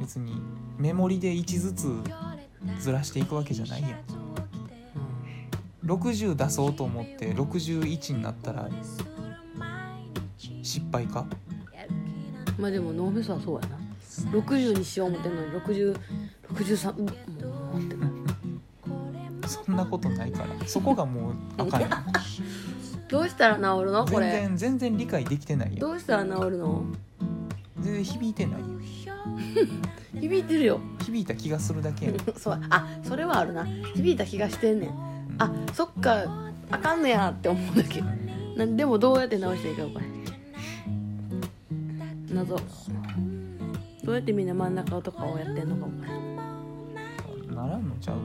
[0.00, 0.40] 別に
[0.78, 1.94] メモリで1ずつ
[2.80, 4.00] ずらしていくわけじゃないやん
[5.86, 8.68] 60出そうと思って61になったら
[10.62, 11.26] 失敗か？
[12.58, 13.78] まあでも脳みそはそうやな。
[14.32, 17.06] 60にしよう思ってんのに6063うも
[17.74, 18.10] うってな
[19.46, 20.48] そんなことないから。
[20.66, 21.90] そこがもうあかんやん
[23.08, 24.04] どうしたら治るの？
[24.04, 26.84] こ全れ然全然理解できてないやんどうしたら治るの？
[27.80, 28.66] 全然響いてないよ。
[30.20, 30.80] 響いてるよ。
[31.04, 32.16] 響いた気がするだけやん。
[32.36, 33.64] そうあそれはあるな。
[33.94, 36.24] 響いた気がしてんねんあそっか。
[36.70, 40.06] あかんのやって思うだけなでもどうやって直していいかこれ
[42.34, 42.56] 謎。
[44.02, 48.22] どうやってみんな真ん中とかをやってんのかもこならんのちゃうも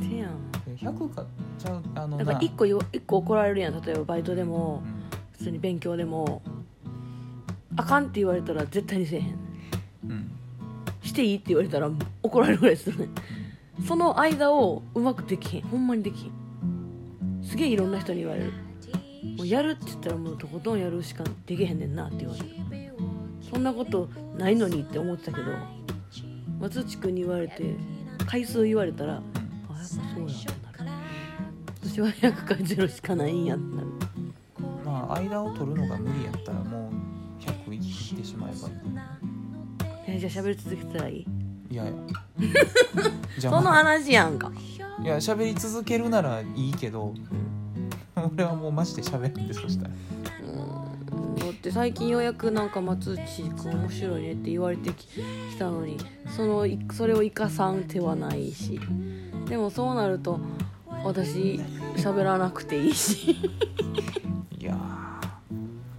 [0.00, 0.30] れせやん。
[0.30, 0.34] う
[0.76, 1.24] 100か
[1.58, 1.82] ちゃう？
[1.94, 3.80] あのだから1個よ一個怒られるやん。
[3.82, 5.00] 例えばバイトでもうん。
[5.32, 6.42] 普通に勉強でも。
[7.76, 9.38] あかんって言われたら絶対にせえへん。
[10.08, 10.30] うん。
[11.02, 11.88] していいって言われたら
[12.22, 13.08] 怒られるぐらいするね
[13.86, 15.62] その間をうまくできへん。
[15.62, 17.42] ほんまにできへん。
[17.42, 18.52] すげえいろんな人に言われる。
[19.36, 22.46] もうやるって言ったらもうとことんやるしかできへんねんなって言われる。
[23.50, 24.08] そんなこと
[24.38, 25.46] ないのにって思ってたけど
[26.60, 27.74] 松内くんに言われて
[28.26, 29.22] 回数言われたらあやっ
[29.68, 30.16] ぱそうやっ
[30.76, 30.84] てな。
[30.84, 30.90] る
[31.82, 33.88] 私は100か0しかないんやってなる。
[34.84, 38.74] まあ間を取るのが無理やったらもう100いってしまえばいい。
[40.06, 41.26] えじゃあ喋り続けたらいい？
[41.70, 41.92] いやい
[43.38, 44.50] そのあ話やんか。
[45.02, 47.14] いや喋り続けるならいいけど
[48.34, 49.90] 俺はもうマジで喋るんでそしたら。
[50.42, 51.36] うん。
[51.36, 55.22] だって最近ようやくなんか松内君面白いねって言われてきき
[55.58, 55.96] たのに
[56.36, 58.80] そのいそれを生かさん手はないし。
[59.48, 60.40] でもそうなると
[61.04, 61.60] 私
[61.96, 63.30] 喋らなくていいし。
[64.58, 64.76] いや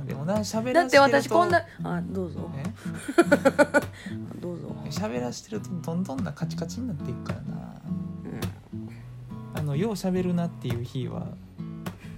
[0.03, 0.07] ー。
[0.07, 2.49] でもな喋だって私こんなあどうぞ、
[4.91, 7.81] 喋らしてるとどんどんなカチカチになっていくからな。
[9.53, 11.27] うん、あのよう喋るなっていう日は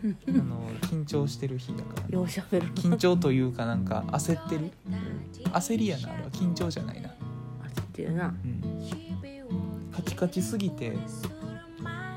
[0.28, 2.09] あの緊張してる日だから。
[2.09, 4.71] よう喋る緊張というかなんか焦ってる。
[4.88, 5.51] うん。
[5.51, 6.30] 焦りやなあれは。
[6.32, 8.28] 緊張じゃないな、あ知ってるな。
[8.28, 10.97] うん、カチカチすぎて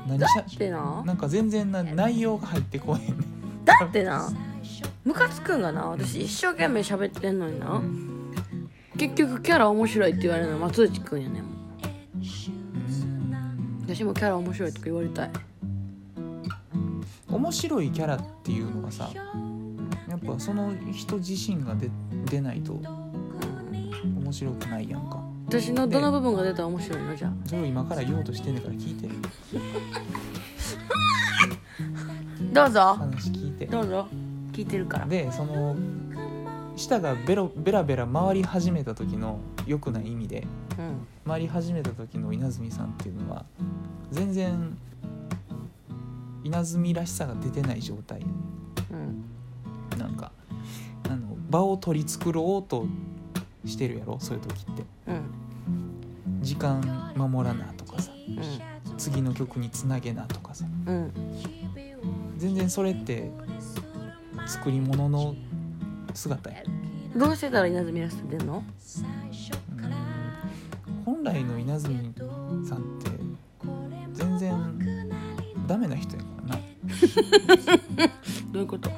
[0.07, 1.03] 何しゃってな。
[1.05, 3.65] なんか全然な内容が入ってこへんねん。
[3.65, 4.29] だってな。
[5.05, 5.87] ムカつくんがな。
[5.87, 7.81] 私一生懸命喋ってんのにな
[8.97, 11.43] 結局キャラ面白いって言われるのは松内くんやねん。
[13.85, 15.31] 私もキャラ面白いとか言われたい。
[17.29, 19.09] 面白いキャラっていうのはさ
[20.09, 21.89] やっぱその人自身が出
[22.25, 22.83] 出ないとうん
[24.23, 25.21] 面白くないやんか。
[25.47, 27.15] 私のどの部分が出たら面白いの？
[27.15, 27.33] じゃあ。
[27.45, 29.07] それを今から言おうとしてんねんから聞いて。
[32.51, 32.79] どうぞ。
[32.97, 33.65] 話聞いて。
[33.67, 34.07] どうぞ。
[34.51, 35.05] 聞いてるから。
[35.05, 35.75] でその
[36.77, 40.45] 舌がベロベラベラ回り始めた時の良くない意味で
[40.77, 41.07] うん。
[41.25, 43.45] 回り始めた時の稲積さんっていうのは
[44.11, 44.77] 全然
[46.43, 48.21] 稲積らしさが出てない状態。
[48.91, 49.25] うん。
[49.97, 50.31] なんか
[51.05, 52.85] あの場を取り繕おうと
[53.65, 54.17] してるやろ？
[54.19, 54.83] そういう時って。
[55.07, 56.41] うん。
[56.41, 58.11] 時間守らなとかさ。
[58.11, 60.65] う次の曲につなげなとかさ。
[60.65, 61.11] んうん。
[62.37, 63.31] 全然それって
[64.45, 65.35] 作り物の
[66.17, 66.63] 姿や。
[67.15, 68.63] どうしてたら稲積らして出んの？
[69.77, 71.03] うん。
[71.05, 71.93] 本来の稲積
[72.67, 73.11] さんって
[74.13, 74.51] 全然
[75.67, 76.61] ダメな人やからな。
[78.51, 78.89] どういうこと？
[78.89, 78.95] ど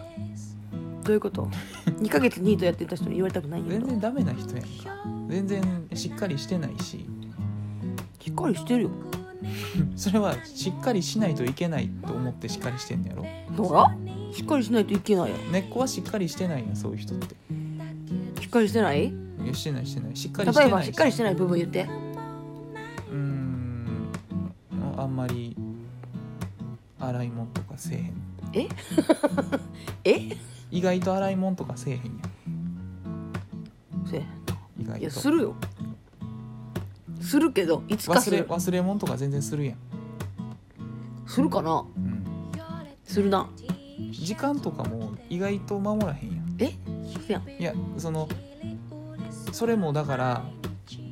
[1.09, 1.47] ういうこと
[1.85, 4.69] ？2ヶ月ニートやってた人に言われたくないんやけ全ど然ダメな人やんか。
[5.27, 7.05] 全然しっかりしてないし。
[8.21, 8.91] しっかりしてるよ。
[9.95, 13.25] それはしっかりしないといけないと思ってしっかりしてんのやろ。
[13.63, 13.95] ほら
[14.33, 17.35] しっかりしないといけないよ根っこはしっかりしてないやんそういう人って。
[18.41, 19.07] しっかりしてない？
[19.07, 19.13] い
[19.47, 20.15] やしてないしてない。
[20.15, 21.83] しっかりしてない例えばしっかりしてない部分言って。
[21.83, 24.11] うーん
[24.97, 25.55] あんまり
[26.99, 28.13] 洗い物とかせえへん。
[28.53, 28.67] え？
[30.03, 30.37] え？
[30.71, 32.21] 意外と洗い物とかせえへんやん。
[34.09, 34.23] せえ。
[34.79, 34.99] 意外と。
[34.99, 35.55] いやするよ。
[37.21, 38.47] するけどいつかす忘れる。
[38.47, 39.77] 忘れ物とか全然するやん、
[41.27, 41.85] するかな？
[41.95, 42.23] うん、
[43.03, 43.49] するな
[44.11, 46.55] 時間とかも意外と守らへんやん。
[46.59, 46.73] え？
[47.27, 47.49] せやん。
[47.49, 48.27] いやその
[49.51, 50.43] それもだから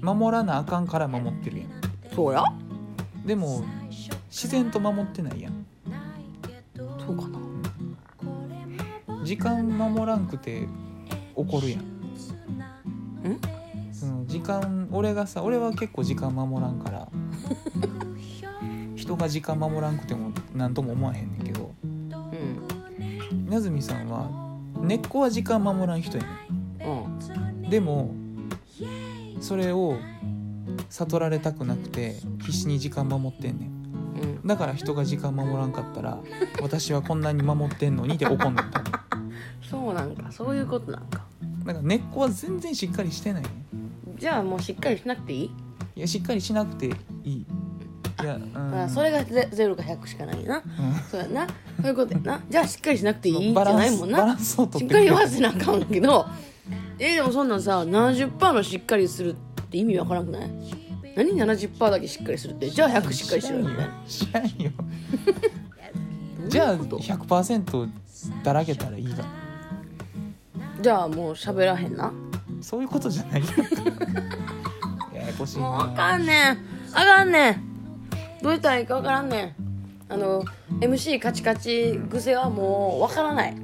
[0.01, 1.69] 守らなあかんから守ってるやん。
[2.15, 2.43] そうや？
[3.25, 3.63] でも
[4.29, 5.65] 自然と守ってないやん。
[7.05, 7.39] そうかな。
[9.23, 10.67] 時間守らんくて
[11.35, 11.81] 怒るやん。
[11.81, 11.83] ん？
[13.91, 17.09] その時間俺がさ俺は結構時間守らんから
[18.95, 21.76] 人が時間守らんくても何とも思わへんねんけどうん
[23.47, 24.29] なずみさんは
[24.81, 26.29] 根っこは時間守らん人やね
[26.85, 26.89] う
[27.63, 27.65] ん。
[27.67, 28.13] んでも
[29.39, 29.97] それを
[30.89, 33.69] 悟られたくなくて必死に時間守ってんねん。
[34.21, 34.47] うん。
[34.47, 36.19] だから人が時間守らんかったら
[36.61, 38.71] 私はこんなに守ってんのにって怒んねん。
[38.71, 39.31] 多 分
[39.69, 40.31] そうなんか。
[40.31, 41.25] そういうことなんか。
[41.65, 43.49] だから根っこは全然しっかりしてないね
[44.17, 45.51] じゃあもうしっかりしなくていい、
[45.95, 46.89] いやしっかりしなくてい
[47.31, 47.45] い。
[48.23, 48.73] いやうん。
[48.73, 50.57] あそれがゼゼロか100しかないよな。
[50.57, 50.63] うん。
[51.11, 51.47] そうやな
[51.81, 52.41] そういうことやな。
[52.49, 54.17] じゃあしっかりしなくていいじゃないもんな。
[54.19, 56.25] バランスをとしっかりはせなあかんけど。
[56.99, 60.49] えでもそんなんさ70%のしっかりするって意味わからなくない？
[61.15, 62.69] 何70%だけしっかりするって？
[62.69, 64.71] じゃあ100しっかりしろよみたいな知らんよ。
[66.49, 67.89] じゃあ100%
[68.43, 69.23] だらけたらいいが
[70.81, 72.11] じゃあもう喋らへんな。
[72.61, 73.47] そういうことじゃないよ。
[75.13, 76.57] ややこしいもうあなかんねん。
[76.93, 77.63] あかんねん。
[78.41, 79.66] どうやったらいいかわからんねん
[80.09, 80.43] あの
[80.79, 83.55] MC カチカチ癖はもうわからない。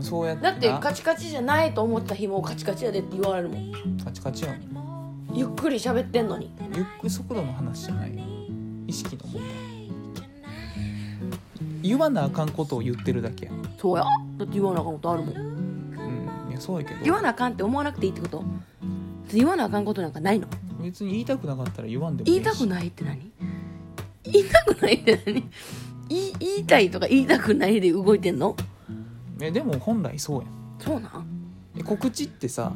[0.00, 3.72] そうやってなだってカチカチじゃないと思った日もカチカチやでって言われるもん。
[4.02, 4.60] カチカチやん。
[5.34, 6.50] ゆっくり喋ってんのに。
[6.74, 8.16] ゆっくり速度の話じゃない。
[8.16, 8.22] よ
[8.86, 9.42] 意識の問題。
[11.82, 14.04] 言わなあかんことを言ってるだけやそうや。
[14.04, 14.10] だ
[14.44, 15.36] って言わなあかんことあるもん。
[15.36, 15.40] う
[16.48, 16.50] ん。
[16.50, 17.04] いやそうやけど。
[17.04, 18.44] 言わなあかんって思わなくていいってこと？
[19.32, 20.48] 言わなあかんことなんかないの？
[20.80, 22.42] 別に言いたくなかったら言わんでもいいし。
[22.42, 23.30] 言いたくないって何？
[24.24, 25.34] 言いたくないって何？
[25.34, 25.42] 言
[26.30, 28.56] い言いたいとか言いたくないで動いてんの？
[29.40, 30.50] えでも本来そうやん。
[30.78, 31.26] そうなん？
[31.76, 32.72] え告知ってさ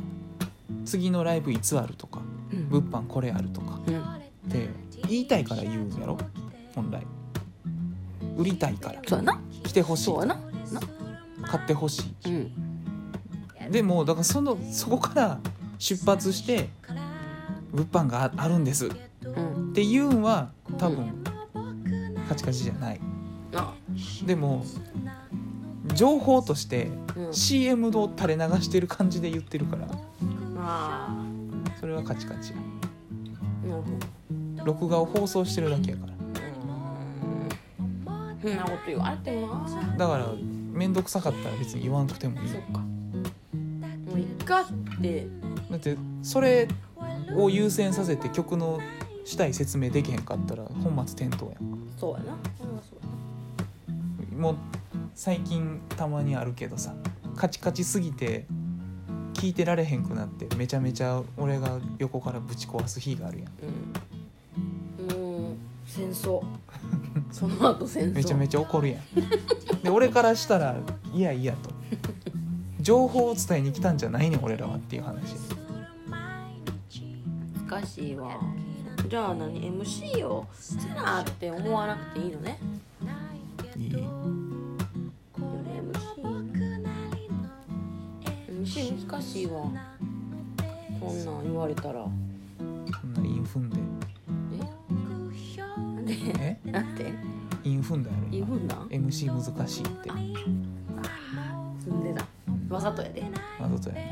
[0.85, 2.21] 次のライブいつあるとか
[2.53, 2.69] うん。
[2.69, 4.01] 物販これあるとかうん。
[4.01, 4.03] っ
[4.51, 4.69] て
[5.09, 6.19] 言いたいから言うんやろ？
[6.75, 7.07] 本来。
[8.37, 9.01] 売りたいから。
[9.07, 9.41] そうやな。
[9.65, 10.35] 来てほしいそうやな。
[10.35, 10.81] な。
[11.49, 12.33] 買ってほしうん。
[13.69, 15.41] いでもだからそのそこから
[15.79, 16.69] 出発して
[17.73, 18.87] 物販がああるんです。
[18.87, 18.91] っ
[19.23, 19.73] うん。
[19.73, 21.25] ていうんは多分
[22.29, 23.01] カチカチじゃない
[23.55, 23.75] あ
[24.25, 24.65] でも
[25.95, 27.35] 情報としてうん。
[27.35, 29.87] CM を垂れ流してる感じで言ってるから。
[30.59, 31.25] あ。
[31.81, 32.53] それはカチカチ。
[32.53, 33.91] やーなるほ
[34.59, 34.65] ど。
[34.65, 36.13] 録画を放送してるだけやから。
[38.13, 38.41] うん。
[38.41, 39.47] そんなこと言われても。
[39.47, 40.27] なだから
[40.73, 42.49] 面倒くさかったら別に言わんくてもいい。
[42.49, 42.79] そっか。
[42.81, 44.65] もういっかっ
[45.01, 45.27] て。
[45.71, 46.69] だってそれ
[47.35, 48.79] を優先させて曲の
[49.25, 51.57] したい説明できへんかったら本末転倒や
[51.99, 52.39] そうやなうん。
[52.81, 52.96] そうやん
[54.37, 54.57] もう
[55.15, 56.95] 最近たまにあるけどさ
[57.37, 58.47] カチカチすぎて
[59.35, 63.53] 聞いてられへんくなってめちゃめちゃ俺が横からぶち壊す日があるやん。
[65.11, 65.23] うん。
[65.43, 65.55] もう
[65.87, 66.43] 戦争。
[67.31, 68.15] その後戦争。
[68.15, 69.83] めちゃめちゃ怒るやん。
[69.83, 70.77] で俺からしたら
[71.13, 71.71] いやいやと。
[72.81, 75.35] 情報を伝えに来たんじゃないねん俺らはっていう話。
[77.69, 78.41] 難しいわ。
[79.09, 82.59] じゃあ何？MC をせなって思わなくていいのね
[89.47, 89.63] いわ。
[91.01, 92.07] こんなん言われたら。
[93.01, 93.77] そんなインフンで
[94.57, 94.65] な
[96.01, 96.15] んで？
[96.65, 96.71] え？
[96.71, 97.13] なんて
[97.65, 100.11] インフンだやろ言うんなん MC 難しいって。
[101.81, 102.27] 積んでた。
[102.75, 103.23] わざとやで。
[103.61, 103.97] わざとや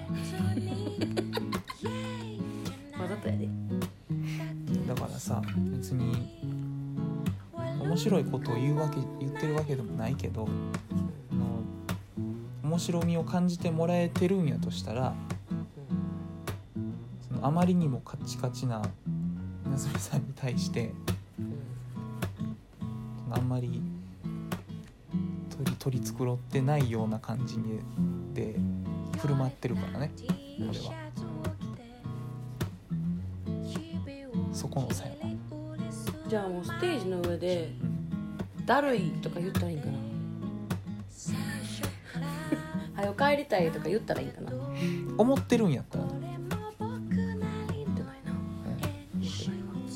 [3.00, 3.48] わざとやで。
[4.86, 6.28] なだからさ別に
[7.82, 10.48] 面白いことを言うわけ言ってるわけでもないけど
[12.62, 15.13] 面白みを感じてもらえてるんやとしたら
[17.44, 18.80] あまりにもカチカチな
[19.70, 20.94] 夏目さんに対して
[23.30, 23.82] あんまり
[25.50, 27.80] 取り取り繕ってないような感じに
[28.32, 28.56] で
[29.18, 30.10] 振る舞ってるからね
[30.58, 30.94] 俺は。
[34.54, 35.30] そこの差やな。
[36.26, 37.72] じゃあもうステージの上で
[38.64, 39.92] 「だるい」とか言ったらいいんかな
[43.02, 44.52] 「はよ帰りたい」とか言ったらいいんかな？
[45.18, 46.03] 思ってるんやったら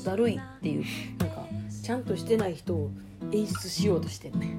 [0.09, 0.85] だるいっていう
[1.19, 1.45] なんか
[1.83, 2.89] ちゃんとしてない人を
[3.31, 4.57] 演出しようとしてるね。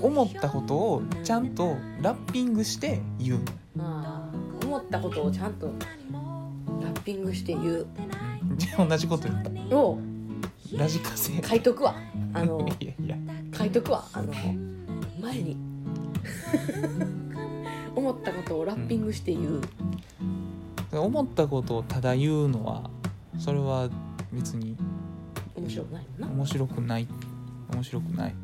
[0.00, 0.02] ん。
[0.02, 3.40] 思ったことをちゃんとラッピングして言う。
[3.76, 5.72] のああ思ったことをちゃんとラ
[6.88, 7.86] ッピングして言う。
[8.78, 9.98] うん同じこと言ったを
[10.72, 11.42] ラジカセ。
[11.42, 11.94] 書いとくわ。
[12.32, 13.16] あの いやいや。
[13.52, 14.06] 書いとくわ。
[14.14, 14.32] あの
[15.20, 15.58] 前に。
[17.94, 19.60] 思ったことをラッピングして言う、
[20.92, 22.90] 思ったことをただ言うのは
[23.38, 23.88] それは
[24.34, 24.76] 別に。
[25.56, 26.26] 面白くないもんな。
[26.28, 27.06] 面白くない。
[27.72, 28.34] 面白くない。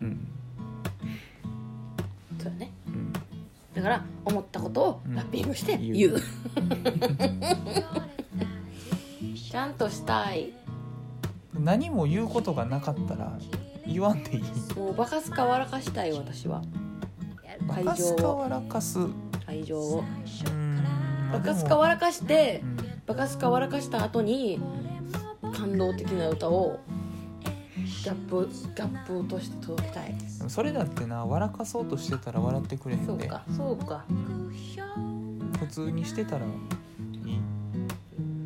[0.00, 0.28] うん。
[2.38, 2.72] そうだね。
[2.86, 3.12] うん。
[3.12, 5.78] だから思ったことをラッピングしてう。
[5.78, 6.20] ん言う、
[9.36, 10.52] ちゃんとしたい。
[11.58, 13.38] 何も言うことがなかったら
[13.86, 14.42] 言わんでいい。
[14.76, 16.62] もうバカすか笑かしたい私は。
[17.66, 19.00] バ会場カスカを笑かす。
[19.00, 19.10] う
[19.44, 20.04] 会場を。
[21.32, 24.60] バカすか笑かしてうんバカすか笑かした後に
[25.56, 26.78] 感動的な歌を
[28.04, 30.14] ギャップギャップとして届けたい。
[30.14, 33.06] でもそれだってな笑かそうとしてたら笑ってくれへんで。
[33.06, 34.04] そうかそうか。
[35.58, 36.52] 普通にしてたらいい。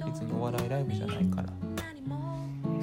[0.06, 1.48] 別にお笑いライブじゃないから。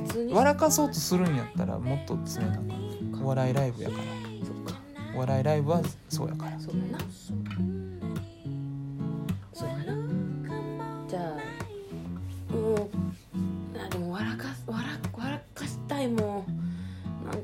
[0.06, 0.34] 普通に。
[0.34, 3.24] 笑かそうとするんやったらもっと詰めなあかん。
[3.24, 4.04] お笑いライブやから。
[5.16, 6.60] お笑いライブはそうやから。
[6.60, 7.79] そうだな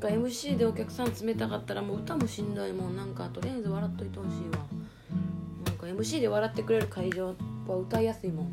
[0.07, 2.95] んなんか MC でお客さん詰めたかったらもう歌もしんどいもん。
[2.95, 4.65] なんかとりあえず笑っといてほしいわ。
[5.65, 7.35] なんか MC で笑ってくれる会場
[7.67, 8.51] は歌いやすいもん。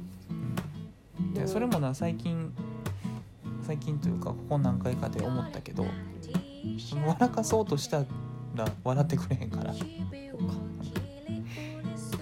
[1.35, 2.53] いやそれもな最近
[3.63, 5.87] 最近というかここ何回かで思ったけど
[7.07, 8.05] 笑かそうとした
[8.55, 9.85] ら笑ってくれへんから、そ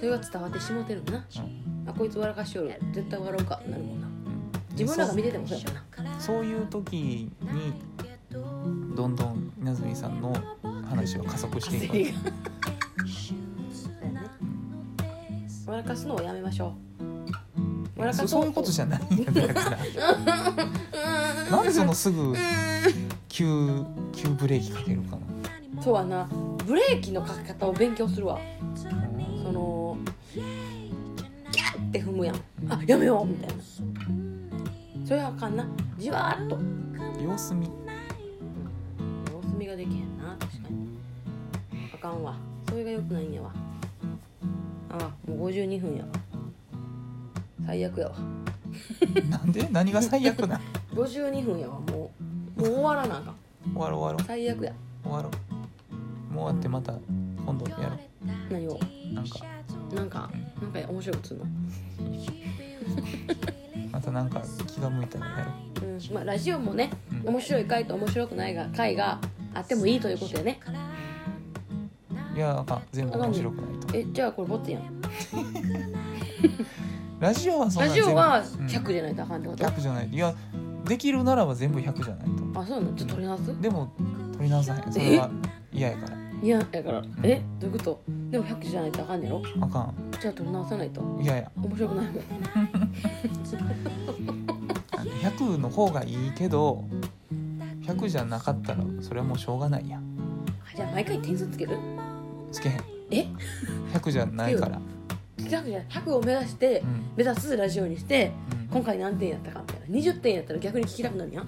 [0.02, 1.12] れは伝わってしもてるな。
[1.14, 1.88] うん。
[1.88, 2.74] あこいつ笑かしよる。
[2.92, 4.06] 絶対笑うかなるもんな。
[4.06, 4.12] うん。
[4.70, 5.64] 自分らが見ててもそうや
[6.04, 6.20] な。
[6.20, 7.30] そういう時に
[8.94, 10.34] どんどん稲積さんの
[10.88, 11.94] 話は加速していく。
[11.94, 12.14] ね
[15.66, 17.02] 笑かすのをやめましょう
[17.96, 19.78] 笑かそそういうことじゃないんやだから。
[21.48, 22.34] ゃなんでそのすぐ
[23.28, 25.82] 急急ブレーキかけるかな。
[25.82, 26.28] そうやな。
[26.66, 28.40] ブレーキのかけ方を勉強するわ。
[28.74, 28.88] そ
[29.52, 29.96] の
[30.34, 32.36] ギャッて踏むやん。
[32.68, 33.62] あやめようみたいな。
[35.06, 35.66] それはあかんな。
[35.98, 36.58] じわーっと。
[37.22, 37.68] 様子見
[40.40, 40.88] 確かに
[41.94, 42.36] あかんわ。
[42.68, 43.52] それがよくないんやわ。
[44.90, 46.08] あもう52分やわ。
[47.66, 48.14] 最悪やわ。
[49.30, 49.68] なんで？
[49.70, 50.60] 何が最悪な
[50.94, 51.80] 52 分やわ。
[51.80, 52.10] も
[52.58, 53.34] うもう終わらなあかん。
[53.72, 54.72] 終わろう終わろ最悪や。
[54.72, 54.74] う
[55.04, 55.30] 終わろ
[56.30, 56.34] う。
[56.34, 56.94] もう終わってまた
[57.44, 57.98] 今度やろ
[58.50, 58.78] 何を？
[59.10, 59.38] うなんか。
[59.94, 60.30] なんか
[60.62, 61.46] なんか面白いことするの？
[63.92, 65.32] またなんか気が向いたらや
[65.82, 66.14] ろうん。
[66.14, 66.90] まあラジオもね
[67.24, 67.28] うん。
[67.34, 69.18] 面白い回と面白くないが回が
[69.54, 70.60] あってもいいということやね。
[72.34, 73.96] ういやあかん全部面白くないと。
[73.96, 74.82] えじゃあこれボツやん。
[77.20, 80.08] ラジオはそんラなジオは全部100じゃないとあかんってこと、100じゃない。
[80.08, 80.34] いや
[80.86, 82.60] できるならば全部100じゃないと。
[82.60, 82.94] あそうなの？
[82.96, 83.60] ちょっと取り直す？
[83.60, 83.92] でも
[84.32, 84.92] 取り直さへん。
[84.92, 85.30] それは
[85.72, 86.16] 嫌やから。
[86.42, 87.02] いやだから。
[87.22, 87.42] え？
[87.58, 88.00] どういうこと？
[88.30, 89.42] でも100じゃないとあかんねやろ？
[89.60, 89.94] あかん。
[90.20, 91.18] じゃあ取り直さないと。
[91.20, 91.50] 嫌や。
[91.56, 92.14] 面白くないもん
[94.96, 96.84] あの100の方がいいけど
[97.94, 100.00] 100じゃなかったらそれはもうしょうがないや。
[100.74, 101.76] じゃあ毎回点数つける？
[102.52, 102.80] つけへん。
[103.10, 103.26] え
[103.92, 104.80] ？100じゃないから。
[105.38, 105.86] 100じゃない。
[105.88, 107.10] 100を目指してうん。
[107.16, 108.68] 目指すラジオにしてうん。
[108.68, 110.10] 今回何点やったかみたいな。
[110.12, 111.46] 20点やったら逆に聞きたくなるやん。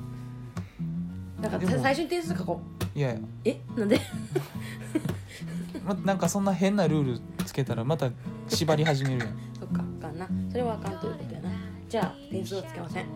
[1.40, 2.60] だから最初に点数書こ
[2.94, 2.98] う。
[2.98, 3.20] いやいや。
[3.44, 3.60] え？
[3.76, 4.00] なんで？
[5.84, 8.10] まなんかそんな変なルールつけたらまた
[8.48, 9.28] 縛り始めるやん、
[9.58, 10.28] そっかあかんな。
[10.50, 11.50] それはあかんということやな。
[11.88, 13.06] じゃあ点数はつけません。
[13.06, 13.08] う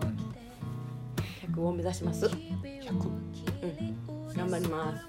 [1.52, 2.28] ん、100を目指します
[2.86, 4.34] 100うん。
[4.34, 5.06] 頑張ります。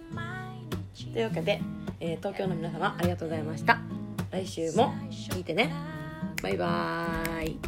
[1.13, 1.61] というわけで、
[1.99, 3.79] えー、東京の皆様ありがとうございました。
[4.31, 5.73] 来週も聞いてね。
[6.41, 7.59] バイバーイ。